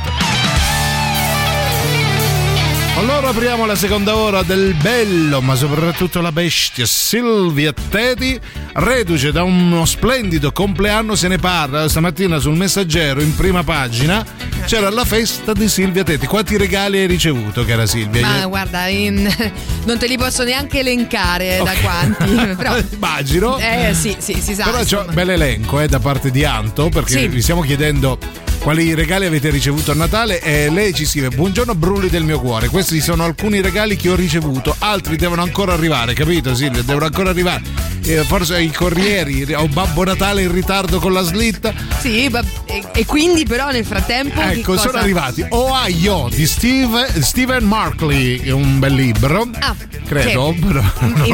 [2.99, 8.39] Allora apriamo la seconda ora del bello, ma soprattutto la bestia Silvia Teti,
[8.75, 14.25] reduce da uno splendido compleanno, se ne parla stamattina sul messaggero in prima pagina.
[14.67, 16.27] C'era la festa di Silvia Teti.
[16.27, 18.27] Quanti regali hai ricevuto, cara Silvia?
[18.27, 19.29] Ma guarda, in-
[19.85, 22.55] non te li posso neanche elencare da quanti.
[22.57, 23.59] Però, Immagino.
[23.59, 24.65] eh sì, sì, si sa.
[24.65, 27.29] Però c'è un bel elenco eh, da parte di Anto perché Sì.
[27.29, 28.19] vi stiamo chiedendo
[28.61, 32.69] quali regali avete ricevuto a Natale e lei ci scrive buongiorno brulli del mio cuore
[32.69, 37.31] questi sono alcuni regali che ho ricevuto altri devono ancora arrivare capito Silvia devono ancora
[37.31, 37.63] arrivare
[38.05, 42.83] Eh, forse i corrieri o Babbo Natale in ritardo con la slitta Sì, va- e,
[42.93, 44.41] e quindi però nel frattempo...
[44.41, 49.75] che ecco sono arrivati Ohio di Steve, Stephen Markley un bel libro Ah,
[50.07, 50.65] credo sì.
[50.67, 50.83] però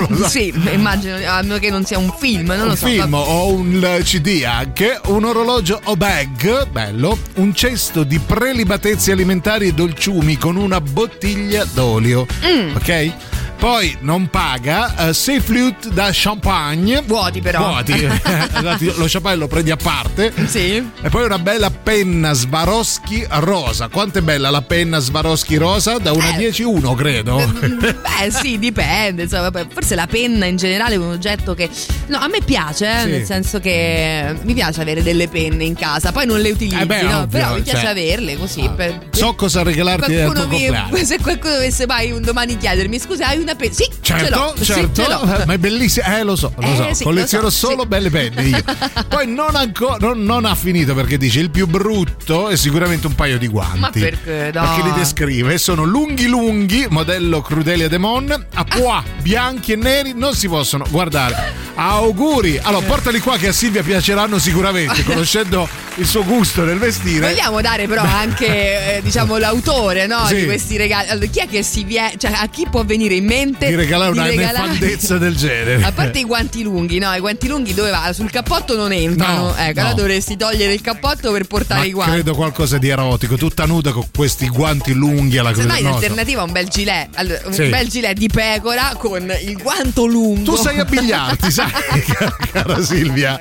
[0.09, 0.29] lo so.
[0.29, 2.87] Sì, immagino, a meno che non sia un film, non un lo so.
[2.87, 9.13] film va- o un CD anche, un orologio o bag, bello, un cesto di prelibatezze
[9.13, 12.75] alimentari e dolciumi con una bottiglia d'olio, Mm.
[12.77, 13.13] ok?
[13.59, 17.03] Poi non paga, uh, sei flute da champagne.
[17.05, 17.59] Vuoti però.
[17.69, 17.93] Vuoti.
[18.57, 20.33] Esatto, lo champagne lo prendi a parte.
[20.47, 20.77] Sì.
[21.03, 23.89] E poi una bella penna Swarovski rosa.
[23.89, 25.99] Quanto è bella la penna Swarovski rosa?
[25.99, 26.39] Da una Eh.
[26.39, 27.37] 10 1 credo.
[27.61, 29.25] Beh, sì, dipende.
[29.25, 31.69] Insomma, forse la penna in generale è un oggetto che.
[32.07, 33.11] No, a me piace, eh, Sì.
[33.11, 36.13] nel senso che mi piace avere delle penne in casa.
[36.13, 37.09] Poi non le utilizzi, Eh beh, no?
[37.23, 37.91] ovvio, però mi piace cioè.
[37.91, 38.71] averle così.
[38.75, 43.29] per- So cosa regalarti al tuo mi- se qualcuno dovesse mai un domani chiedermi, scusa,
[43.29, 43.73] hai una penna?
[43.73, 43.89] Sì.
[44.01, 45.45] Certo, sì, certo, ce l'ho.
[45.47, 46.07] ma è bellissimo.
[46.07, 46.95] Eh, lo so, lo Eh, so.
[46.95, 47.89] sì, Colleziono lo so, solo sì.
[47.89, 48.63] belle penne io.
[49.09, 53.15] Poi non, ancora, non, non ha finito perché dice il più brutto è sicuramente un
[53.15, 53.79] paio di guanti.
[53.79, 54.61] Ma perché, no?
[54.63, 55.59] Perché li descrive.
[55.59, 61.65] Sono lunghi lunghi, modello Crudelia Demon, a pois, bianchi e neri, non si possono guardare.
[61.77, 62.59] Auguri!
[62.63, 67.29] Allora, portali qua che a Silvia piaceranno sicuramente, conoscendo il suo gusto nel vestire.
[67.29, 70.37] Vogliamo dare però anche eh, diciamo l'autore no, Sì.
[70.37, 71.09] di questi regali.
[71.09, 73.35] Allora, chi è che si viene, cioè a chi può venire in mente
[73.69, 75.83] Di regalare una regalare- nefandezza del genere.
[75.85, 78.11] A parte i guanti lunghi, no, i guanti lunghi dove va?
[78.13, 79.49] Sul cappotto non entrano.
[79.49, 79.87] No, ecco, no.
[79.87, 82.13] allora dovresti togliere il cappotto per portare Ma i guanti.
[82.15, 85.81] credo qualcosa di erotico, tutta nuda con questi guanti lunghi alla Se no, Crudelia.
[85.81, 85.97] in no, so.
[86.05, 87.69] alternativa un bel gilet, allora, un Sì.
[87.69, 90.55] bel gilet di pecora con il guanto lungo.
[90.55, 91.71] Tu sai abbigliarti, sai,
[92.53, 93.39] cara Silvia.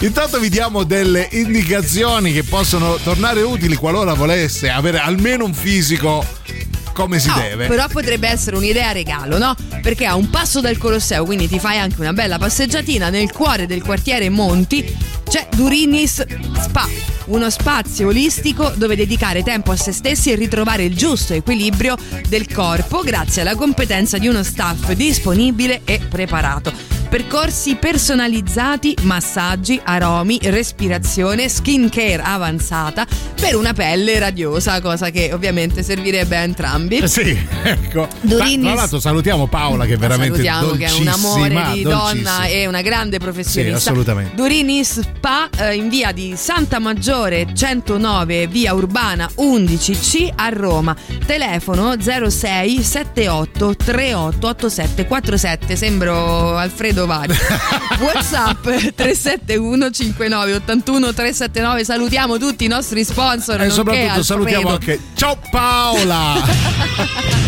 [0.00, 6.24] Intanto vi diamo delle indicazioni che possono tornare utili qualora volesse avere almeno un fisico
[6.98, 7.68] come si No, deve.
[7.68, 9.54] Però potrebbe essere un'idea regalo, no?
[9.80, 13.66] Perché a un passo dal Colosseo, quindi ti fai anche una bella passeggiatina nel cuore
[13.66, 14.96] del quartiere Monti,
[15.28, 16.24] c'è Durinis
[16.60, 16.88] Spa,
[17.26, 21.96] uno spazio olistico dove dedicare tempo a se stessi e ritrovare il giusto equilibrio
[22.26, 26.72] del corpo grazie alla competenza di uno staff disponibile e preparato.
[27.08, 33.06] Percorsi personalizzati, massaggi, aromi, respirazione, skin care avanzata
[33.40, 36.98] per una pelle radiosa, cosa che ovviamente servirebbe a entrambi.
[36.98, 37.34] Eh Sì,
[37.64, 38.06] ecco.
[38.20, 42.30] Durinis- Tra l'altro salutiamo Paola che è veramente Salutiamo che è un amore di dolcissima.
[42.30, 43.78] donna e una grande professionista.
[43.78, 44.34] Sì, assolutamente.
[44.36, 50.94] Durini Spa eh, in via di Santa Maggiore 109, via Urbana 11C a Roma.
[51.24, 55.74] Telefono 06 78 38 87 47.
[55.76, 57.34] Sembro Alfredo Vari.
[58.00, 61.84] WhatsApp 371 59 81 379.
[61.84, 63.62] Salutiamo tutti i nostri sponsor.
[63.62, 67.46] E soprattutto salutiamo anche Ciao Paola!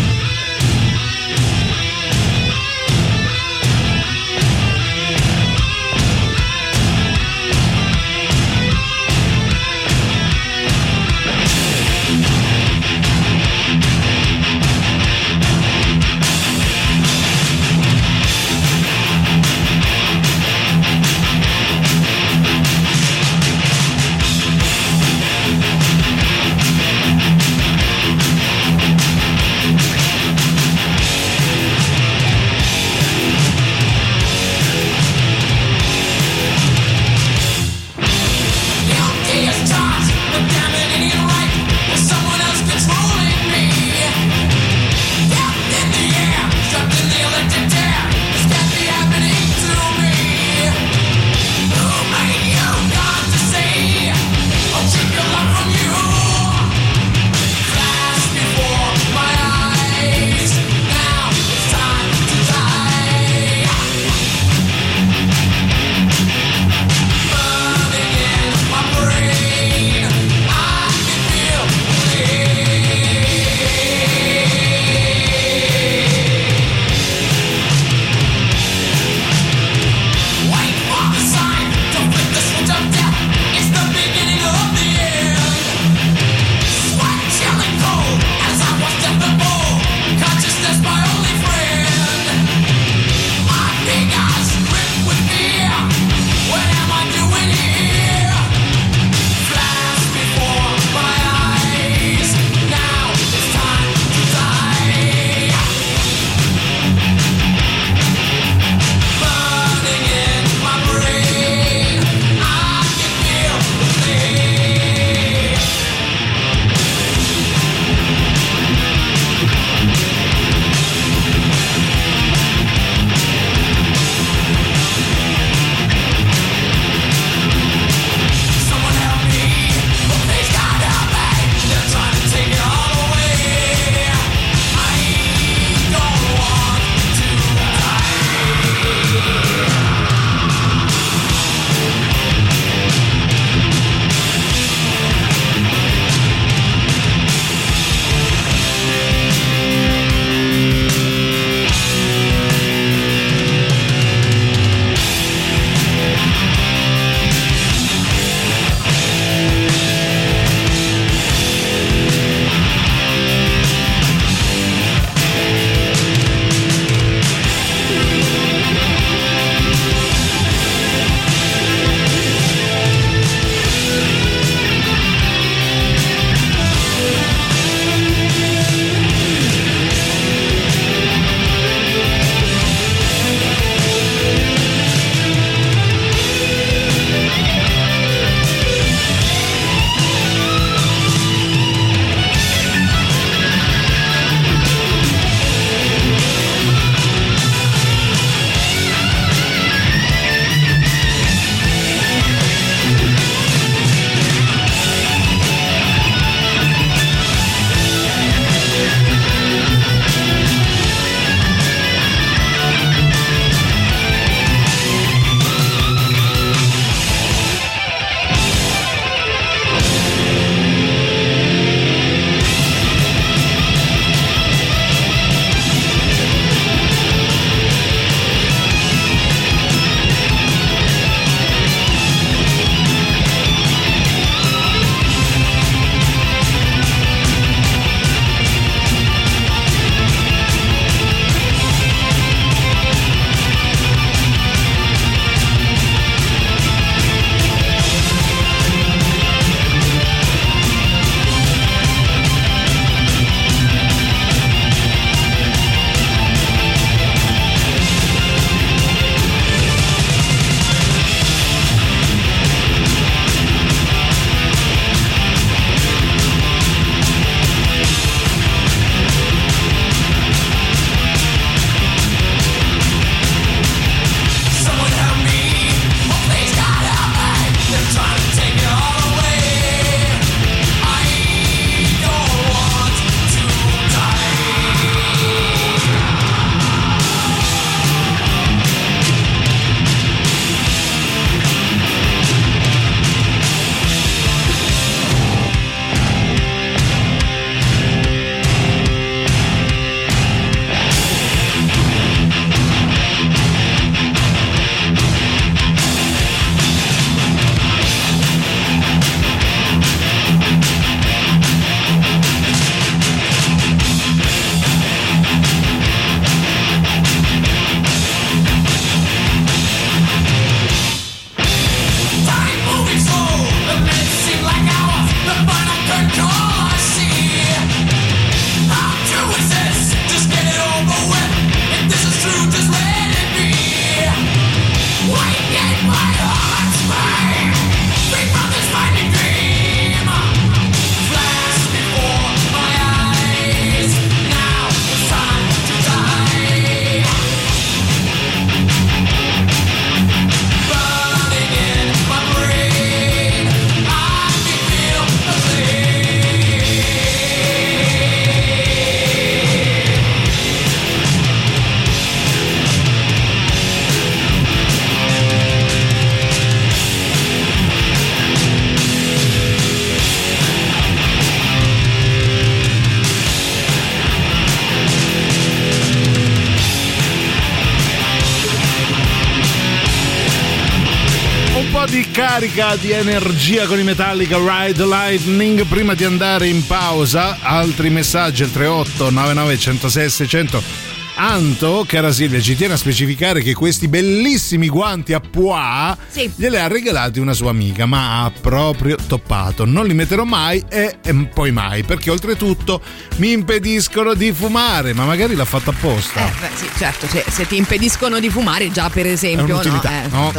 [382.33, 385.65] carica di energia con i Metallica Ride Lightning.
[385.65, 390.90] Prima di andare in pausa, altri messaggi al 38 99 106 600.
[391.15, 396.31] Anto, cara Silvia, ci tiene a specificare che questi bellissimi guanti a pois Sì.
[396.35, 399.65] glieli ha regalati una sua amica, ma ha proprio toppato.
[399.65, 402.81] Non li metterò mai e, e poi mai, perché oltretutto
[403.17, 406.25] mi impediscono di fumare, ma magari l'ha fatto apposta.
[406.25, 409.81] Eh, beh, sì, certo, se, se ti impediscono di fumare già per esempio, no?
[409.83, 410.33] Eh, no?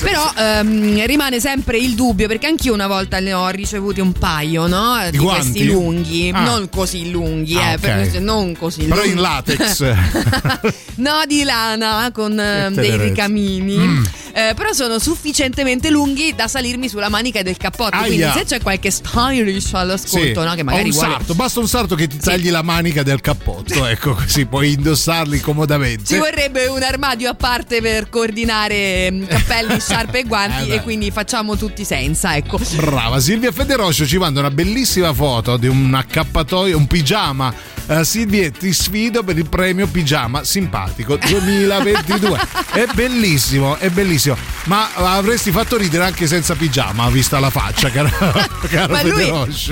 [0.00, 4.66] Però ehm, rimane sempre il dubbio, perché anch'io una volta ne ho ricevuti un paio,
[4.66, 4.96] no?
[5.10, 5.42] Di, guanti?
[5.50, 6.42] questi lunghi, Ah.
[6.44, 8.14] non così lunghi, Ah, eh, per- ok.
[8.20, 9.10] non così Però lunghi.
[9.12, 9.94] in latex.
[10.96, 13.76] no, di lana con eh, dei ricamini.
[13.76, 14.04] Mm.
[14.36, 17.94] Eh, però sono sufficientemente lunghi da salirmi sulla manica del cappotto.
[17.94, 18.06] Aia.
[18.06, 21.08] Quindi, se c'è qualche stylish all'ascolto, no, che magari un vuole.
[21.08, 25.38] sarto, basta un sarto che ti tagli la manica del cappotto, ecco così puoi indossarli
[25.38, 26.04] comodamente.
[26.04, 30.82] Ci vorrebbe un armadio a parte per coordinare mm, cappelli, sciarpe e guanti Eh, e
[30.82, 32.58] quindi facciamo tutti senza, ecco.
[32.74, 37.54] Brava, Silvia Federoscio ci manda una bellissima foto di un accappatoio, un pigiama.
[37.86, 42.40] Eh, Silvia, ti sfido per il premio pigiama simpatico 2022.
[42.72, 44.23] è bellissimo, è bellissimo.
[44.64, 48.08] Ma avresti fatto ridere anche senza pigiama, vista la faccia, caro,
[48.68, 49.28] caro Ma lui,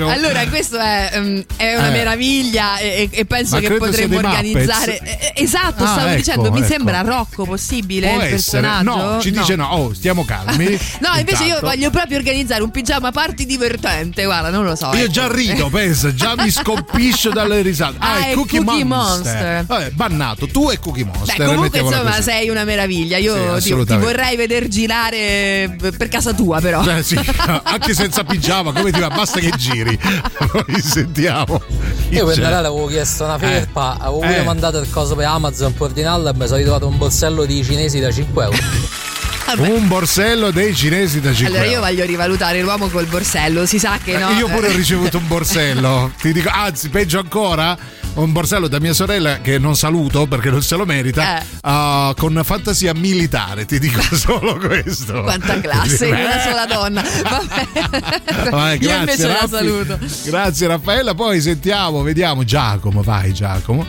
[0.09, 1.91] allora, questo è, ehm, è una Eh.
[1.91, 4.99] meraviglia e, e penso Ma che potremmo organizzare.
[4.99, 6.67] Eh, eh, Esatto, Ah, stavo ecco, dicendo, mi ecco.
[6.67, 8.61] sembra Rocco possibile Può il essere.
[8.61, 8.95] personaggio.
[9.13, 10.65] No, ci dice no, oh, stiamo calmi.
[11.03, 11.65] No, invece io Intanto.
[11.67, 14.23] voglio proprio organizzare un pigiama party divertente.
[14.25, 14.91] Guarda, non lo so.
[14.93, 15.11] Io ecco.
[15.11, 17.95] già rido, pensa, già mi scompiscio dalle risate.
[17.99, 19.33] Ah, Ah, è è Cookie, Cookie Monster.
[19.33, 19.65] Monster.
[19.65, 21.35] Vabbè, bannato, tu e Cookie Beh, Monster.
[21.37, 22.29] comunque mettiamola insomma così.
[22.29, 23.17] sei una meraviglia.
[23.17, 24.11] Sì, Io ti- ti, assolutamente.
[24.11, 26.81] vorrei veder girare eh, per casa tua, però.
[26.81, 27.17] Beh, sì,
[27.63, 29.07] anche senza pigiama, come ti va?
[29.09, 29.97] Basta che giri.
[30.51, 31.61] Poi sentiamo.
[32.09, 32.41] chi Io per c'è.
[32.41, 34.43] Natale avevo chiesto una felpa, avevo pure Eh.
[34.43, 37.99] mandato il coso per Amazon per ordinarla e mi sono ritrovato un borsello di cinesi
[37.99, 38.57] da 5 euro.
[39.57, 43.99] Un borsello dei cinesi da 5 Allora io voglio rivalutare l'uomo col borsello, si sa
[44.03, 44.29] che no.
[44.31, 44.75] Io pure ho eh.
[44.77, 46.11] ricevuto un borsello.
[46.19, 47.77] Ti dico, anzi, peggio ancora.
[48.15, 51.39] Un borsello da mia sorella che non saluto perché non se lo merita.
[51.41, 51.45] Eh.
[51.61, 55.23] ah, con fantasia militare, ti dico solo questo.
[55.23, 57.01] Quanta classe in una sola donna.
[58.51, 58.77] Vabbè.
[58.79, 59.47] Io invece la Raffi.
[59.49, 59.97] saluto.
[60.25, 63.83] Grazie Raffaella, poi sentiamo, vediamo Giacomo, vai Giacomo.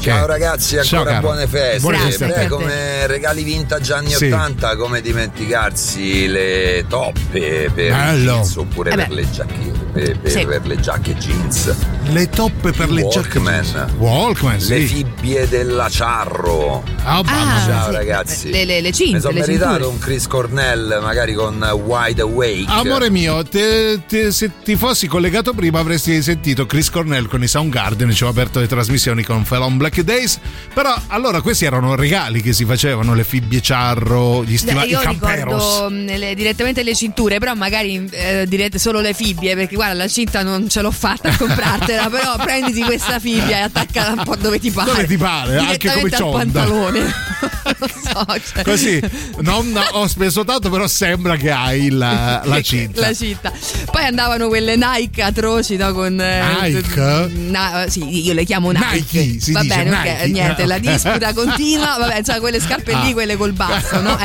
[0.00, 1.20] Ciao ragazzi, Ciao, ancora caro.
[1.28, 1.80] buone feste.
[1.80, 4.26] Buone feste Beh, come regali vintage anni Sì.
[4.30, 8.32] 80, come dimenticarsi le toppe per Bello.
[8.34, 9.54] jeans oppure Eh per le giacche
[9.96, 10.44] per, per- Sì.
[10.46, 11.74] per le giacche jeans.
[12.08, 13.38] Le toppe per le giacche.
[13.38, 13.94] Walkman.
[13.98, 14.68] Walkman, sì.
[14.68, 16.82] Le fibbie dell'acciarro.
[17.02, 17.30] Ah, mamma
[17.62, 17.74] Ah, mia.
[17.74, 17.96] Ciao sì.
[17.96, 18.50] ragazzi.
[18.50, 19.84] Le, le, le cinte, Mi sono meritato cinture.
[19.92, 22.64] un Chris Cornell, magari con Wide Awake.
[22.68, 27.46] Amore mio, te- te- se ti fossi collegato prima avresti sentito Chris Cornell con i
[27.48, 30.38] Soundgarden, ci ho aperto le trasmissioni con Fell on Black Days,
[30.74, 35.00] però allora questi erano regali che si facevano, le fibbie ciarro, gli stivali, i io
[35.00, 35.62] camperos.
[35.64, 39.85] ricordo mh, le- direttamente le cinture, però magari eh, direte solo le fibbie, perché guarda,
[39.94, 44.24] la cinta non ce l'ho fatta a comprartela, però prenditi questa fibbia e attaccala un
[44.24, 44.90] po' dove ti pare.
[44.90, 46.36] Dove ti pare, anche come cionda.
[46.38, 47.14] pantalone.
[48.02, 48.64] so, cioè.
[48.64, 49.00] Così,
[49.40, 53.00] non ho speso tanto, però sembra che hai la, la cinta.
[53.00, 53.52] La cinta.
[53.90, 55.92] Poi andavano quelle Nike atroci, no?
[55.92, 56.20] Con.
[56.20, 57.30] eh, Nike?
[57.34, 58.94] Na- sì, io le chiamo Nike.
[58.94, 60.26] Nike, si Va dice bene, Nike.
[60.28, 61.96] niente, la disputa continua.
[61.98, 63.12] Vabbè, cioè quelle scarpe lì, Ah.
[63.12, 64.12] quelle col baffo, no?
[64.12, 64.22] Ok.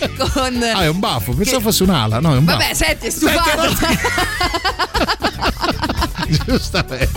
[0.00, 0.28] Ecco.
[0.32, 0.62] con.
[0.62, 2.74] Ah, è un baffo, pensavo fosse un'ala, no, è un Vabbè, baffo.
[2.74, 3.76] senti, è stufato.
[6.46, 7.10] Giustamente.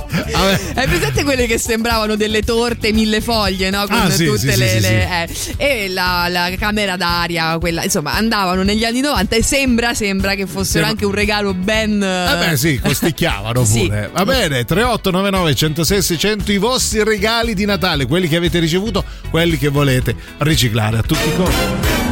[0.75, 3.85] Hai presente quelle che sembravano delle torte mille foglie, no?
[3.87, 4.67] Con Ah, sì, tutte sì, le.
[4.69, 5.27] sì, le-
[5.57, 5.57] eh.
[5.57, 10.45] E la, la camera d'aria, quella, insomma, andavano negli anni 90 e sembra, sembra che
[10.47, 12.01] fossero anche un regalo ben.
[12.03, 13.85] Eh beh sì, costicchiavano Sì.
[13.87, 14.09] pure.
[14.11, 19.57] Va bene, 3899 106 600 i vostri regali di Natale, quelli che avete ricevuto, quelli
[19.57, 22.04] che volete riciclare a tutti i costi.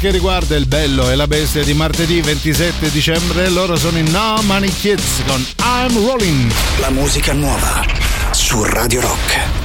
[0.00, 4.40] Che riguarda il bello e la bestia di martedì 27 dicembre, loro sono i No
[4.44, 6.50] Money Kids con I'm Rolling.
[6.78, 7.84] La musica nuova
[8.30, 9.59] su Radio Rock.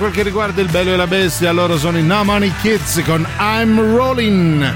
[0.00, 3.26] Quel che riguarda il bello e la bestia, loro sono i No Money Kids con
[3.38, 4.72] I'm Rolling.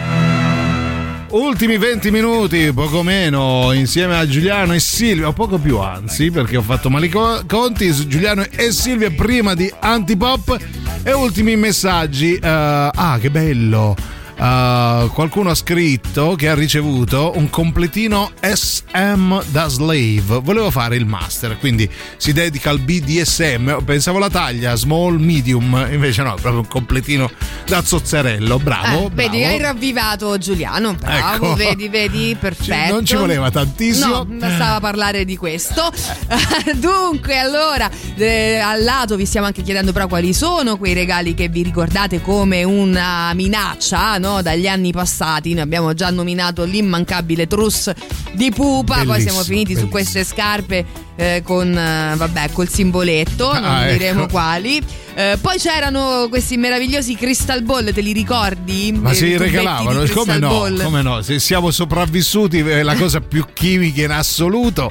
[1.31, 6.63] Ultimi 20 minuti, poco meno, insieme a Giuliano e Silvia, poco più anzi, perché ho
[6.63, 10.59] fatto mali co- conti Giuliano e Silvia prima di Antipop.
[11.03, 12.35] E ultimi messaggi.
[12.35, 14.14] eh, ah, che bello!
[14.37, 20.41] Eh, qualcuno ha scritto che ha ricevuto un completino SM da slave.
[20.43, 23.83] Volevo fare il master, quindi si dedica al BDSM.
[23.85, 27.31] Pensavo la taglia small, medium, invece no, proprio un completino
[27.67, 28.59] da zozzerello.
[28.59, 29.07] Bravo.
[29.07, 29.53] Eh, vedi, bravo.
[29.53, 30.95] hai ravvivato Giuliano.
[30.95, 31.55] Bravo, Ecco.
[31.55, 32.93] vedi, vedi, perfetto.
[32.93, 34.07] non ci voleva tantissimo.
[34.07, 35.93] No, bastava parlare di questo.
[36.77, 41.49] Dunque, allora, eh, al lato vi stiamo anche chiedendo però quali sono quei regali che
[41.49, 44.43] vi ricordate come una minaccia, no?
[44.43, 45.53] Dagli anni passati.
[45.53, 47.91] Noi abbiamo già nominato l'immancabile trus
[48.33, 49.91] di pupa, poi Bellissimo, siamo finiti su bellissimo.
[49.91, 50.85] queste scarpe
[51.17, 54.31] eh, con, eh, vabbè, col simboletto, non Ah, diremo ecco.
[54.31, 54.83] quali.
[55.17, 58.91] Eh, poi c'erano questi meravigliosi crystal ball, te li ricordi?
[58.93, 61.23] Ma Eh, si regalavano, come no, come no?
[61.23, 64.91] Se siamo sopravvissuti, è la cosa più chimica in assoluto.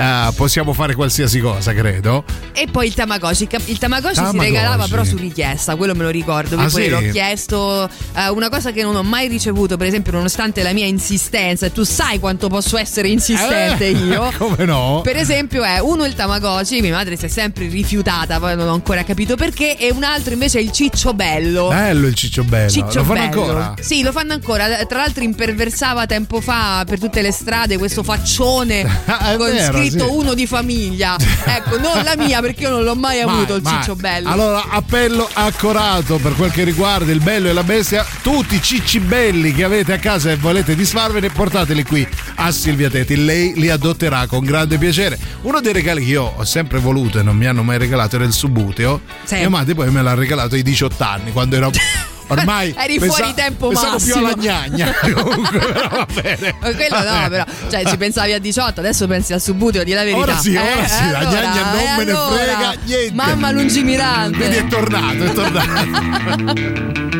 [0.00, 2.24] Eh, possiamo fare qualsiasi cosa, credo.
[2.52, 3.48] E poi il Tamagotchi.
[3.66, 6.56] Il Tamagotchi si regalava però su richiesta, quello me lo ricordo.
[6.58, 6.88] Ah, poi sì?
[6.88, 7.88] l'ho chiesto.
[8.14, 11.72] eh, una cosa che non ho mai ricevuto, per esempio, nonostante la mia insistenza, e
[11.72, 14.32] tu sai quanto posso essere insistente Eh, io.
[14.38, 15.00] Come no?
[15.02, 18.74] Per esempio, è uno il Tamagotchi, mia madre si è sempre rifiutata, poi non ho
[18.74, 21.68] ancora capito perché, e un altro invece è il Ciccio Bello.
[21.68, 22.70] Bello il ciccio bello.
[22.70, 23.40] Ciccio Lo fanno Bello.
[23.42, 23.74] ancora?
[23.80, 24.84] Sì, lo fanno ancora.
[24.86, 29.89] Tra l'altro imperversava tempo fa per tutte le strade questo faccione Ah, con vero, scritto
[29.98, 30.06] sì.
[30.08, 31.16] uno di famiglia.
[31.44, 33.74] ecco, non la mia perché io non l'ho mai Mai, avuto il mai.
[33.74, 34.28] ciccio bello.
[34.28, 38.04] Allora, appello accorato per quel che riguarda il bello e la bestia.
[38.22, 42.06] Tutti i cicci belli che avete a casa e volete disfarvene, portateli qui
[42.36, 43.16] a Silvia Teti.
[43.24, 45.18] Lei li adotterà con grande piacere.
[45.42, 48.24] Uno dei regali che io ho sempre voluto e non mi hanno mai regalato era
[48.24, 49.00] il subuteo.
[49.24, 49.36] Sì.
[49.36, 51.70] Mia madre poi me l'ha regalato ai 18 anni, quando ero
[52.30, 54.14] Ormai eri pensa- fuori tempo pensavo massimo.
[54.14, 54.92] più alla gnagna.
[55.14, 56.54] Comunque, però va bene.
[56.60, 60.02] Ma Quello no, però, cioè ci pensavi a 18, adesso pensi al subbuteo, di la
[60.04, 60.18] verità.
[60.20, 62.34] Ora sì, ora Eh, sì, la allora, gnagna non me ne allora?
[62.36, 63.14] frega niente.
[63.14, 64.38] Mamma lungimirante.
[64.38, 67.18] Vedi, è tornato, è tornato.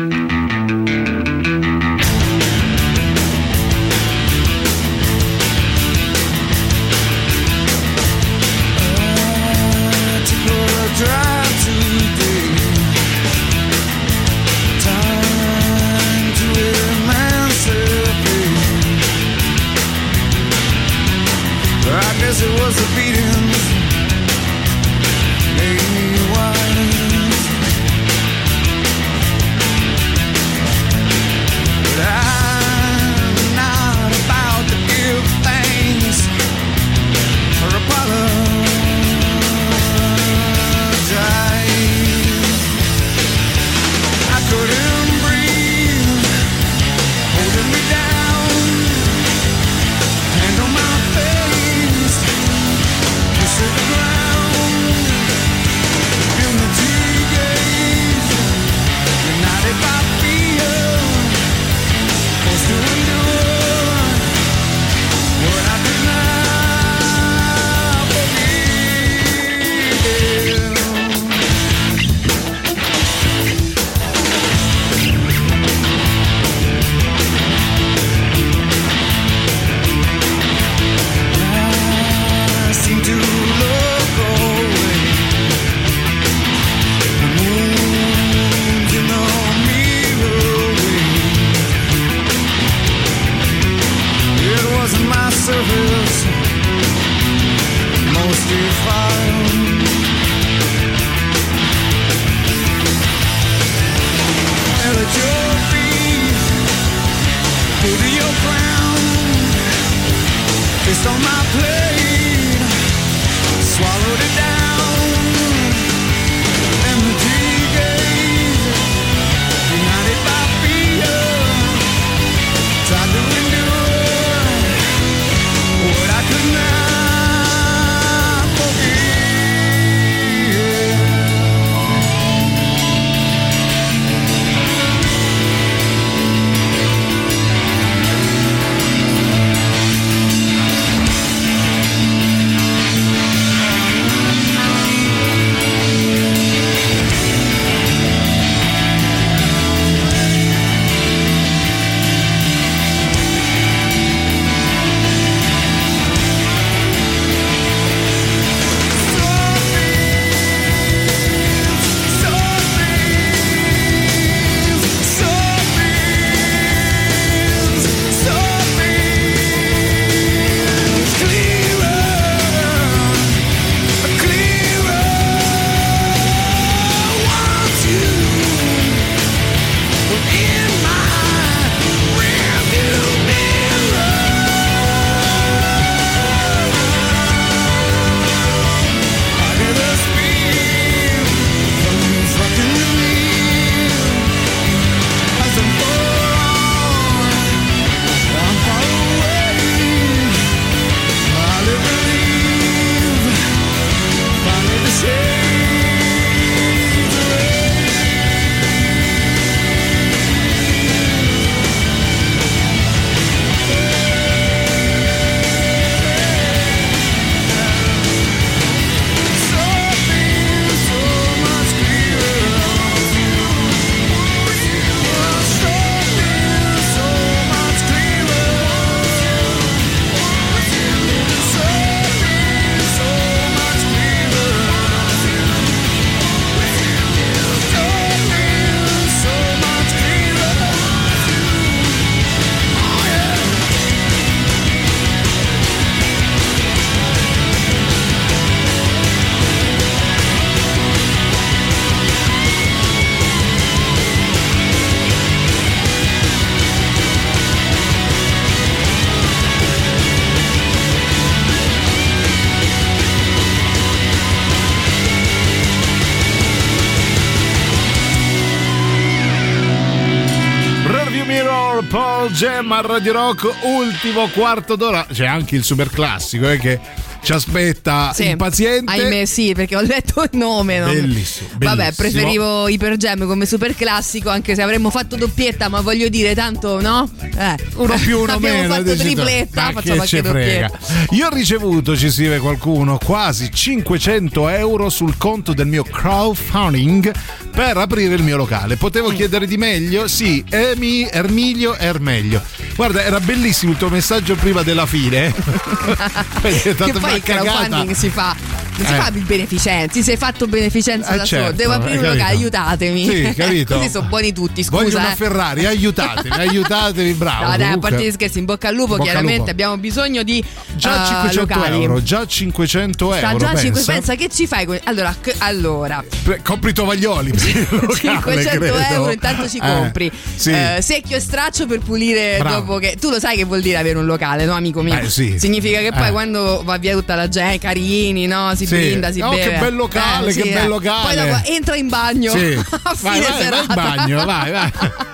[272.81, 275.05] a Radio Rock, ultimo quarto d'ora.
[275.11, 276.79] C'è anche il super classico, eh, che
[277.23, 278.29] ci aspetta Sì.
[278.29, 278.91] impaziente.
[278.91, 280.79] Ahimè, sì, perché ho letto il nome.
[280.79, 281.95] non- Bellissimo, Vabbè, bellissimo.
[281.95, 287.09] preferivo Hypergem come super classico, anche se avremmo fatto doppietta, ma voglio dire, tanto no?
[287.21, 287.55] Eh.
[287.75, 288.73] Uno più uno Abbiamo meno.
[288.73, 289.13] fatto dici tu.
[289.21, 290.79] tripletta, facciamo che ci anche doppietta.
[291.11, 297.11] Io ho ricevuto, ci scrive qualcuno, quasi 500 euro sul conto del mio crowdfunding
[297.51, 298.77] per aprire il mio locale.
[298.77, 300.07] Potevo chiedere di meglio?
[300.07, 302.41] Sì, Emi, Ermiglio, Ermeglio.
[302.81, 305.31] Guarda, era bellissimo il tuo messaggio prima della fine.
[305.37, 308.35] Stata che poi il crowdfunding si fa
[308.81, 309.01] non si Eh.
[309.01, 313.05] fa di beneficenza sei fatto beneficenza Eh, da certo, solo devo aprire un locale aiutatemi
[313.05, 313.75] Sì, capito.
[313.77, 315.15] così sono buoni tutti scusa Voglio una eh.
[315.15, 317.51] Ferrari, aiutatemi, aiutatemi, bravo.
[317.51, 319.51] No, dai, a parte gli scherzi, in bocca al lupo, Bocca chiaramente lupo.
[319.51, 320.43] abbiamo bisogno di
[320.75, 321.83] Già eh, 500 locali.
[321.83, 323.37] euro, già 500 Sta euro.
[323.37, 324.15] già a 5 pensa.
[324.15, 327.31] che ci fai allora, allora Pre- Compri i tovaglioli.
[327.31, 328.77] per il locale, 500 credo.
[328.91, 330.51] euro intanto ci Eh, compri sì.
[330.51, 332.55] Eh, secchio e straccio per pulire Bravo.
[332.59, 335.09] dopo che tu lo sai che vuol dire avere un locale no amico mio Eh,
[335.09, 335.37] sì.
[335.37, 336.11] significa che poi Eh.
[336.11, 338.85] quando va via tutta la gente carini no si Sì.
[338.87, 341.15] brinda si Oh, beve che bel locale, Eh, che sì, bel locale.
[341.15, 342.53] poi dopo entra in bagno Sì.
[342.83, 344.71] a Vai, fine vai, vai in serata bagno, vai, vai.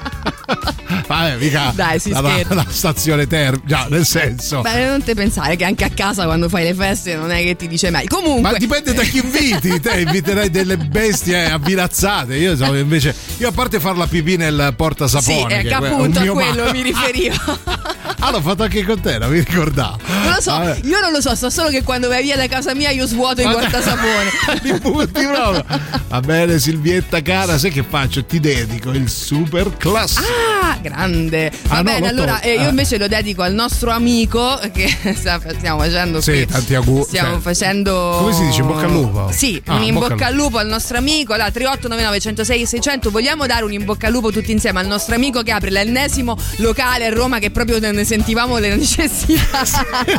[1.08, 2.54] Vabbè, mica Dai, si la, scherza.
[2.54, 4.62] la stazione termica, già, nel senso.
[4.62, 7.56] Beh, non te pensare che anche a casa quando fai le feste non è che
[7.56, 8.08] ti dice mai.
[8.08, 8.52] Comunque.
[8.52, 12.36] Ma dipende da chi inviti, te inviterai delle bestie avvirazzate.
[12.36, 15.40] Io so invece, io a parte far la pipì nel portasapone.
[15.40, 17.36] Sì, che ecco, è un appunto a quello ma- mi riferivo.
[18.20, 20.00] Ah, l'ho fatto anche con te, non mi ricordavo.
[20.24, 20.80] Non lo so, Vabbè.
[20.86, 23.42] io non lo so, so solo che quando vai via da casa mia io svuoto
[23.42, 24.32] il portasapone.
[24.64, 25.64] Li butti proprio.
[26.08, 28.26] Va bene, Silvietta cara, sai che faccio?
[28.26, 30.26] Ti dedico il super classico.
[30.62, 31.52] Ah, grande.
[31.68, 32.70] Va Ah, no, bene, allora eh, io Ah.
[32.70, 36.46] invece lo dedico al nostro amico che sta- stiamo facendo Sì, qui.
[36.48, 37.04] tanti auguri.
[37.08, 38.16] Stiamo Cioè, facendo.
[38.20, 39.30] come si dice, in bocca al lupo?
[39.32, 41.34] Sì, Ah, un in bocca bocca al lupo al nostro amico.
[41.34, 43.12] Allora, 3899 106 600.
[43.12, 46.36] Vogliamo dare un in bocca al lupo tutti insieme al nostro amico che apre l'ennesimo
[46.58, 49.64] locale a Roma che proprio ne sentivamo le necessità.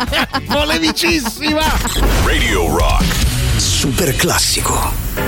[0.46, 1.62] Volevicissima!
[2.24, 3.04] Radio Rock.
[3.56, 5.27] Super classico.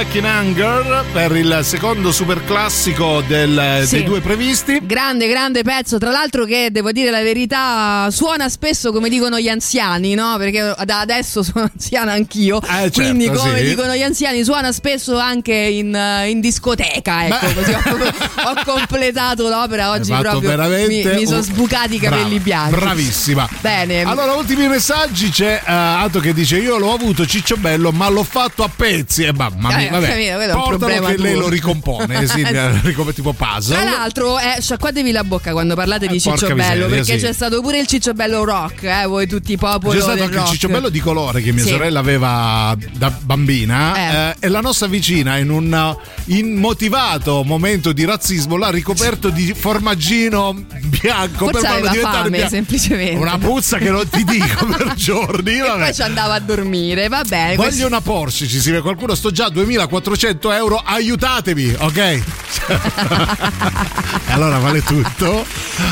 [0.00, 3.96] Back in Anger per il secondo super classico del- Sì.
[3.96, 4.80] dei due previsti.
[4.82, 5.98] Grande, grande pezzo.
[5.98, 10.36] Tra l'altro, che devo dire la verità, suona spesso come dicono gli anziani, no?
[10.38, 12.60] Perché da adesso sono anziana anch'io.
[12.64, 13.64] certo, quindi, come sì.
[13.64, 17.26] dicono gli anziani, suona spesso anche in, eh, in discoteca.
[17.26, 17.80] Ecco, così ho,
[18.46, 20.48] ho completato l'opera oggi proprio.
[20.48, 22.78] veramente Mi, mi sono sbucati i capelli Brava, bianchi.
[22.84, 23.48] Bravissima.
[23.60, 24.02] Bene.
[24.02, 25.30] Allora, ultimi messaggi.
[25.30, 25.70] C'è uh,
[26.04, 29.24] Ato che dice: Io l'ho avuto Cicciobello, ma l'ho fatto a pezzi.
[29.24, 30.08] E mamma Eh, mia, ho vabbè.
[30.46, 31.40] capito, Portalo che lei tuo.
[31.42, 32.26] lo ricompone.
[32.26, 32.42] sì,
[32.94, 33.74] come tipo puzzle.
[33.80, 37.24] Tra l'altro, eh, sciacquatevi la bocca quando parlate di Eh, porca Cicciobello, miseria, perché sì.
[37.26, 39.96] c'è stato pure il Cicciobello rock, eh, voi tutti i popoli.
[39.96, 40.50] C'è stato anche il rock.
[40.50, 41.70] cicciobello di colore che mia Sì.
[41.70, 45.96] sorella aveva da bambina eh, e la nostra vicina in un
[46.26, 50.54] immotivato momento di razzismo l'ha ricoperto di formaggino
[50.84, 52.48] bianco Forse per farlo diventare fame, bianco.
[52.50, 53.16] semplicemente.
[53.20, 55.56] Una puzza che non ti dico per giorni.
[55.56, 55.82] E vabbè.
[55.84, 57.56] poi ci andava a dormire, va bene.
[57.56, 62.22] Voglio questo- una Porsche, ci scrive qualcuno, sto già a 2400 euro, aiutatemi, ok?
[64.28, 65.44] allora vale tutto.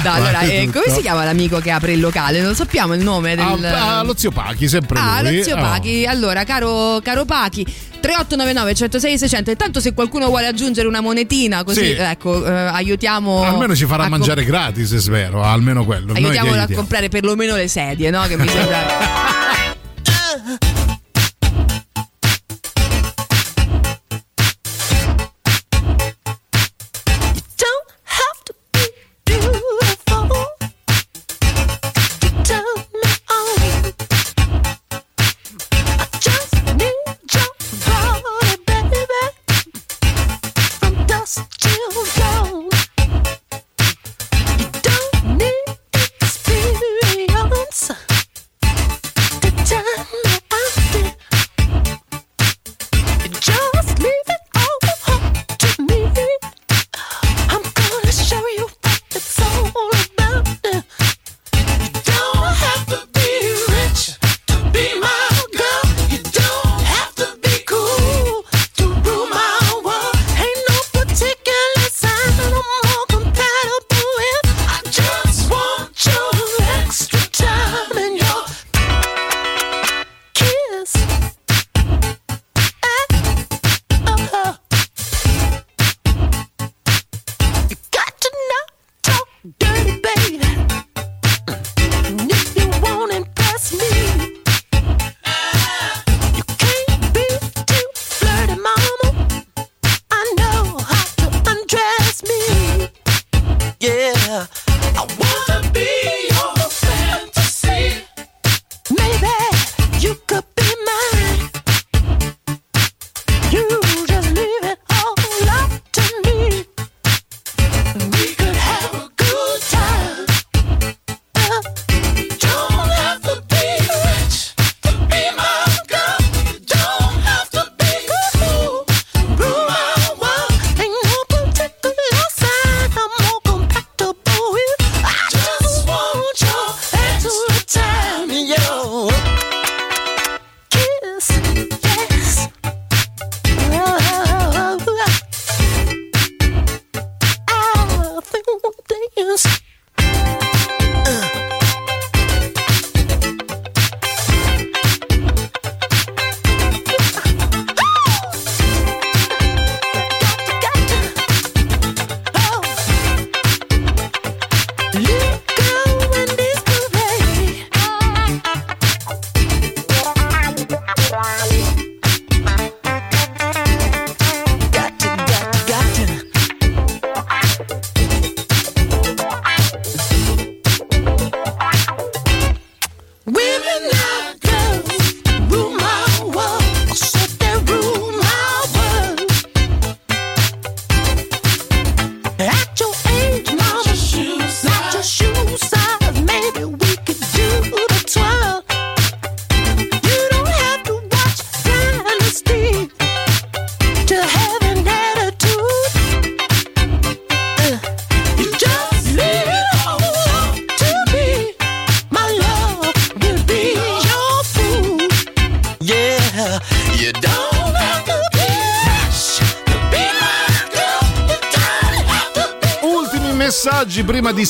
[0.05, 0.81] No, allora, Vale eh, tutto.
[0.83, 2.41] come si chiama l'amico che apre il locale?
[2.41, 3.65] Non sappiamo il nome del.
[3.65, 5.39] Ah, ah, lo zio Pachi, sempre Ah, lui.
[5.39, 5.61] lo zio Oh.
[5.61, 6.05] Pachi.
[6.07, 7.67] Allora, caro, caro Pachi.
[8.01, 11.91] 3899 106 600 intanto se qualcuno vuole aggiungere una monetina così Sì.
[11.99, 16.13] ecco eh, aiutiamo Almeno ci farà mangiare gratis, è vero, almeno quello.
[16.13, 18.23] Aiutiamolo a comprare perlomeno le sedie no?
[18.27, 18.87] che mi sembra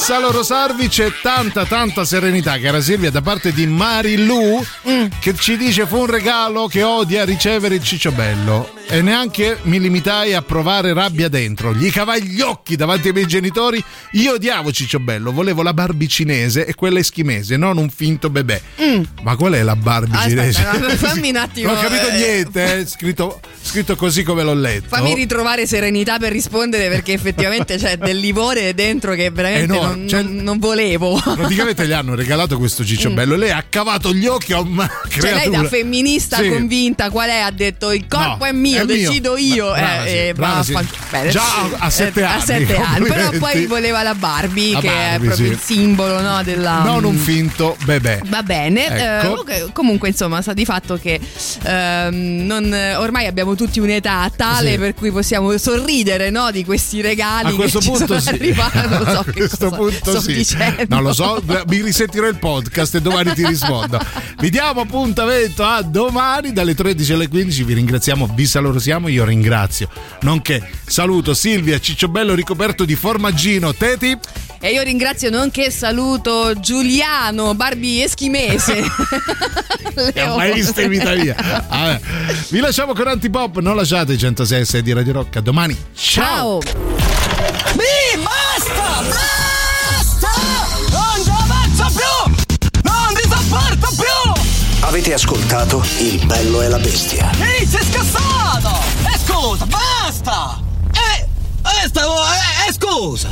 [0.09, 5.07] Salo Rosarvi c'è tanta tanta serenità cara Silvia da parte di Marilu Mm.
[5.21, 10.33] che ci dice fu un regalo che odia ricevere il cicciobello e neanche mi limitai
[10.33, 11.75] a provare rabbia dentro.
[11.75, 13.83] Gli cavai gli occhi davanti ai miei genitori.
[14.13, 18.61] Io odiavo Cicciobello, volevo la Barbie cinese e quella eschimese, non un finto bebè.
[18.83, 19.03] Mm.
[19.23, 20.63] Ma qual è la Barbie cinese?
[20.65, 21.69] Aspetta, no, fammi un attimo.
[21.73, 24.87] Non ho capito eh, niente, eh, scritto, scritto così come l'ho letto.
[24.89, 30.09] Fammi ritrovare serenità per rispondere perché effettivamente c'è del livore dentro che veramente Enorme, non,
[30.09, 31.21] cioè- non- volevo.
[31.23, 35.11] Praticamente gli hanno regalato questo cicciobello e lei ha cavato gli occhi a una Mm.
[35.11, 35.63] Cioè lei creatura.
[35.63, 36.49] da femminista Sì.
[36.49, 37.39] convinta qual è?
[37.41, 39.09] Ha detto il corpo No, è mio, mio.
[39.09, 39.71] decido io.
[39.73, 40.77] Brava, eh, sì, eh, brava, sì.
[41.11, 41.31] bene.
[41.31, 41.43] Già
[41.79, 43.07] a- sette Eh, anni, A sette anni.
[43.09, 45.53] Però poi voleva la Barbie, La che è Barbie, proprio sì.
[45.53, 46.83] il simbolo no, della.
[46.83, 48.21] Non un mm, finto bebè.
[48.27, 48.87] Va bene,
[49.23, 49.47] Ecco.
[49.47, 51.21] eh, comunque insomma sta di fatto che
[51.65, 54.79] ehm, non- ormai abbiamo tutti un'età tale Sì.
[54.79, 58.29] per cui possiamo sorridere no, di questi regali A questo punto sì.
[58.29, 58.79] arrivati.
[58.89, 60.33] Non so A questo punto sì.
[60.35, 60.85] dicendo.
[60.89, 63.99] Non lo so, mi risentirò il podcast e domani ti rispondo.
[64.39, 67.65] Vi diamo appuntamento a domani dalle 13 alle 15.
[67.65, 69.09] Vi ringraziamo, vi salutiamo.
[69.09, 69.89] Io ringrazio.
[70.21, 73.75] Nonché saluto Silvia Cicciobello ricoperto di formaggino.
[73.75, 74.17] Teti.
[74.61, 78.83] E io ringrazio nonché saluto Giuliano Barbie Eschimese.
[80.53, 81.35] Visto in vita mia.
[81.69, 82.01] Vabbè.
[82.49, 83.59] Vi lasciamo con Antipop.
[83.59, 85.37] Non lasciate i 106 e 6 di Radio Rock.
[85.37, 85.77] A domani.
[85.95, 86.61] Ciao.
[87.75, 89.03] Mi basta!
[89.89, 90.31] Basta!
[90.91, 92.33] Non ci avanzo più!
[92.83, 94.33] Non ti sopporto più!
[94.81, 97.31] Avete ascoltato Il bello e la bestia.
[97.39, 98.38] Ehi, sei scassato!
[99.49, 100.61] E scusa, basta!
[100.93, 101.27] Eh,
[101.65, 103.29] eh, stavo, eh, eh, scusa!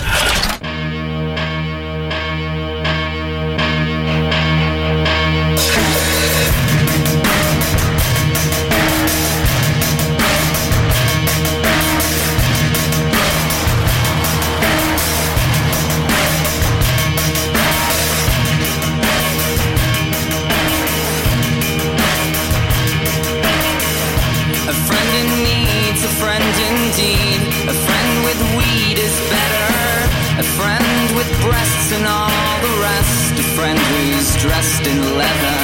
[31.93, 33.33] And all the rest.
[33.39, 35.63] A friend who's dressed in leather.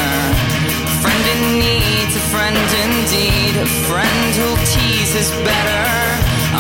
[0.86, 3.54] A friend in need, a friend indeed.
[3.56, 5.84] A friend who'll tease is better.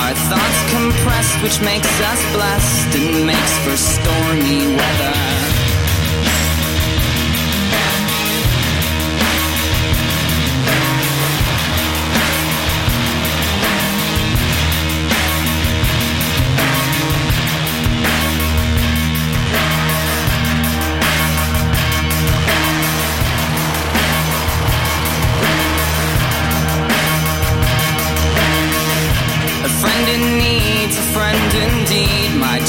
[0.00, 5.41] Our thoughts compressed, which makes us blessed and makes for stormy weather.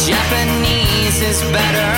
[0.04, 1.94] Japanese is better.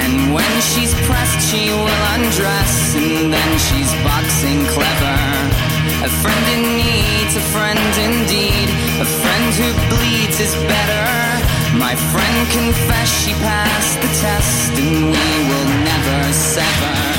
[0.00, 2.96] And when she's pressed, she will undress.
[2.96, 5.20] And then she's boxing clever.
[6.00, 8.68] A friend in need's a friend indeed.
[9.04, 11.08] A friend who bleeds is better.
[11.76, 14.72] My friend confessed she passed the test.
[14.72, 17.15] And we will never sever.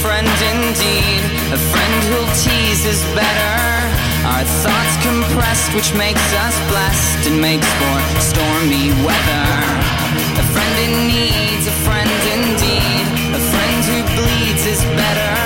[0.00, 1.22] Friend indeed.
[1.52, 3.56] A friend who'll tease is better.
[4.24, 9.48] Our thoughts compressed, which makes us blessed and makes for stormy weather.
[10.40, 13.04] A friend in need's a friend indeed.
[13.36, 15.36] A friend who bleeds is better.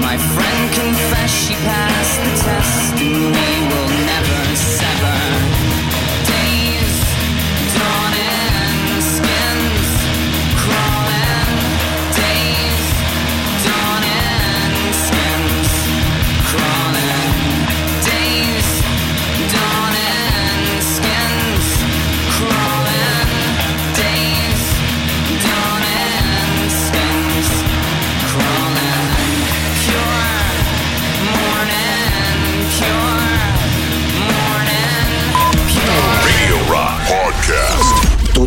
[0.00, 3.61] My friend confessed she passed the test, and we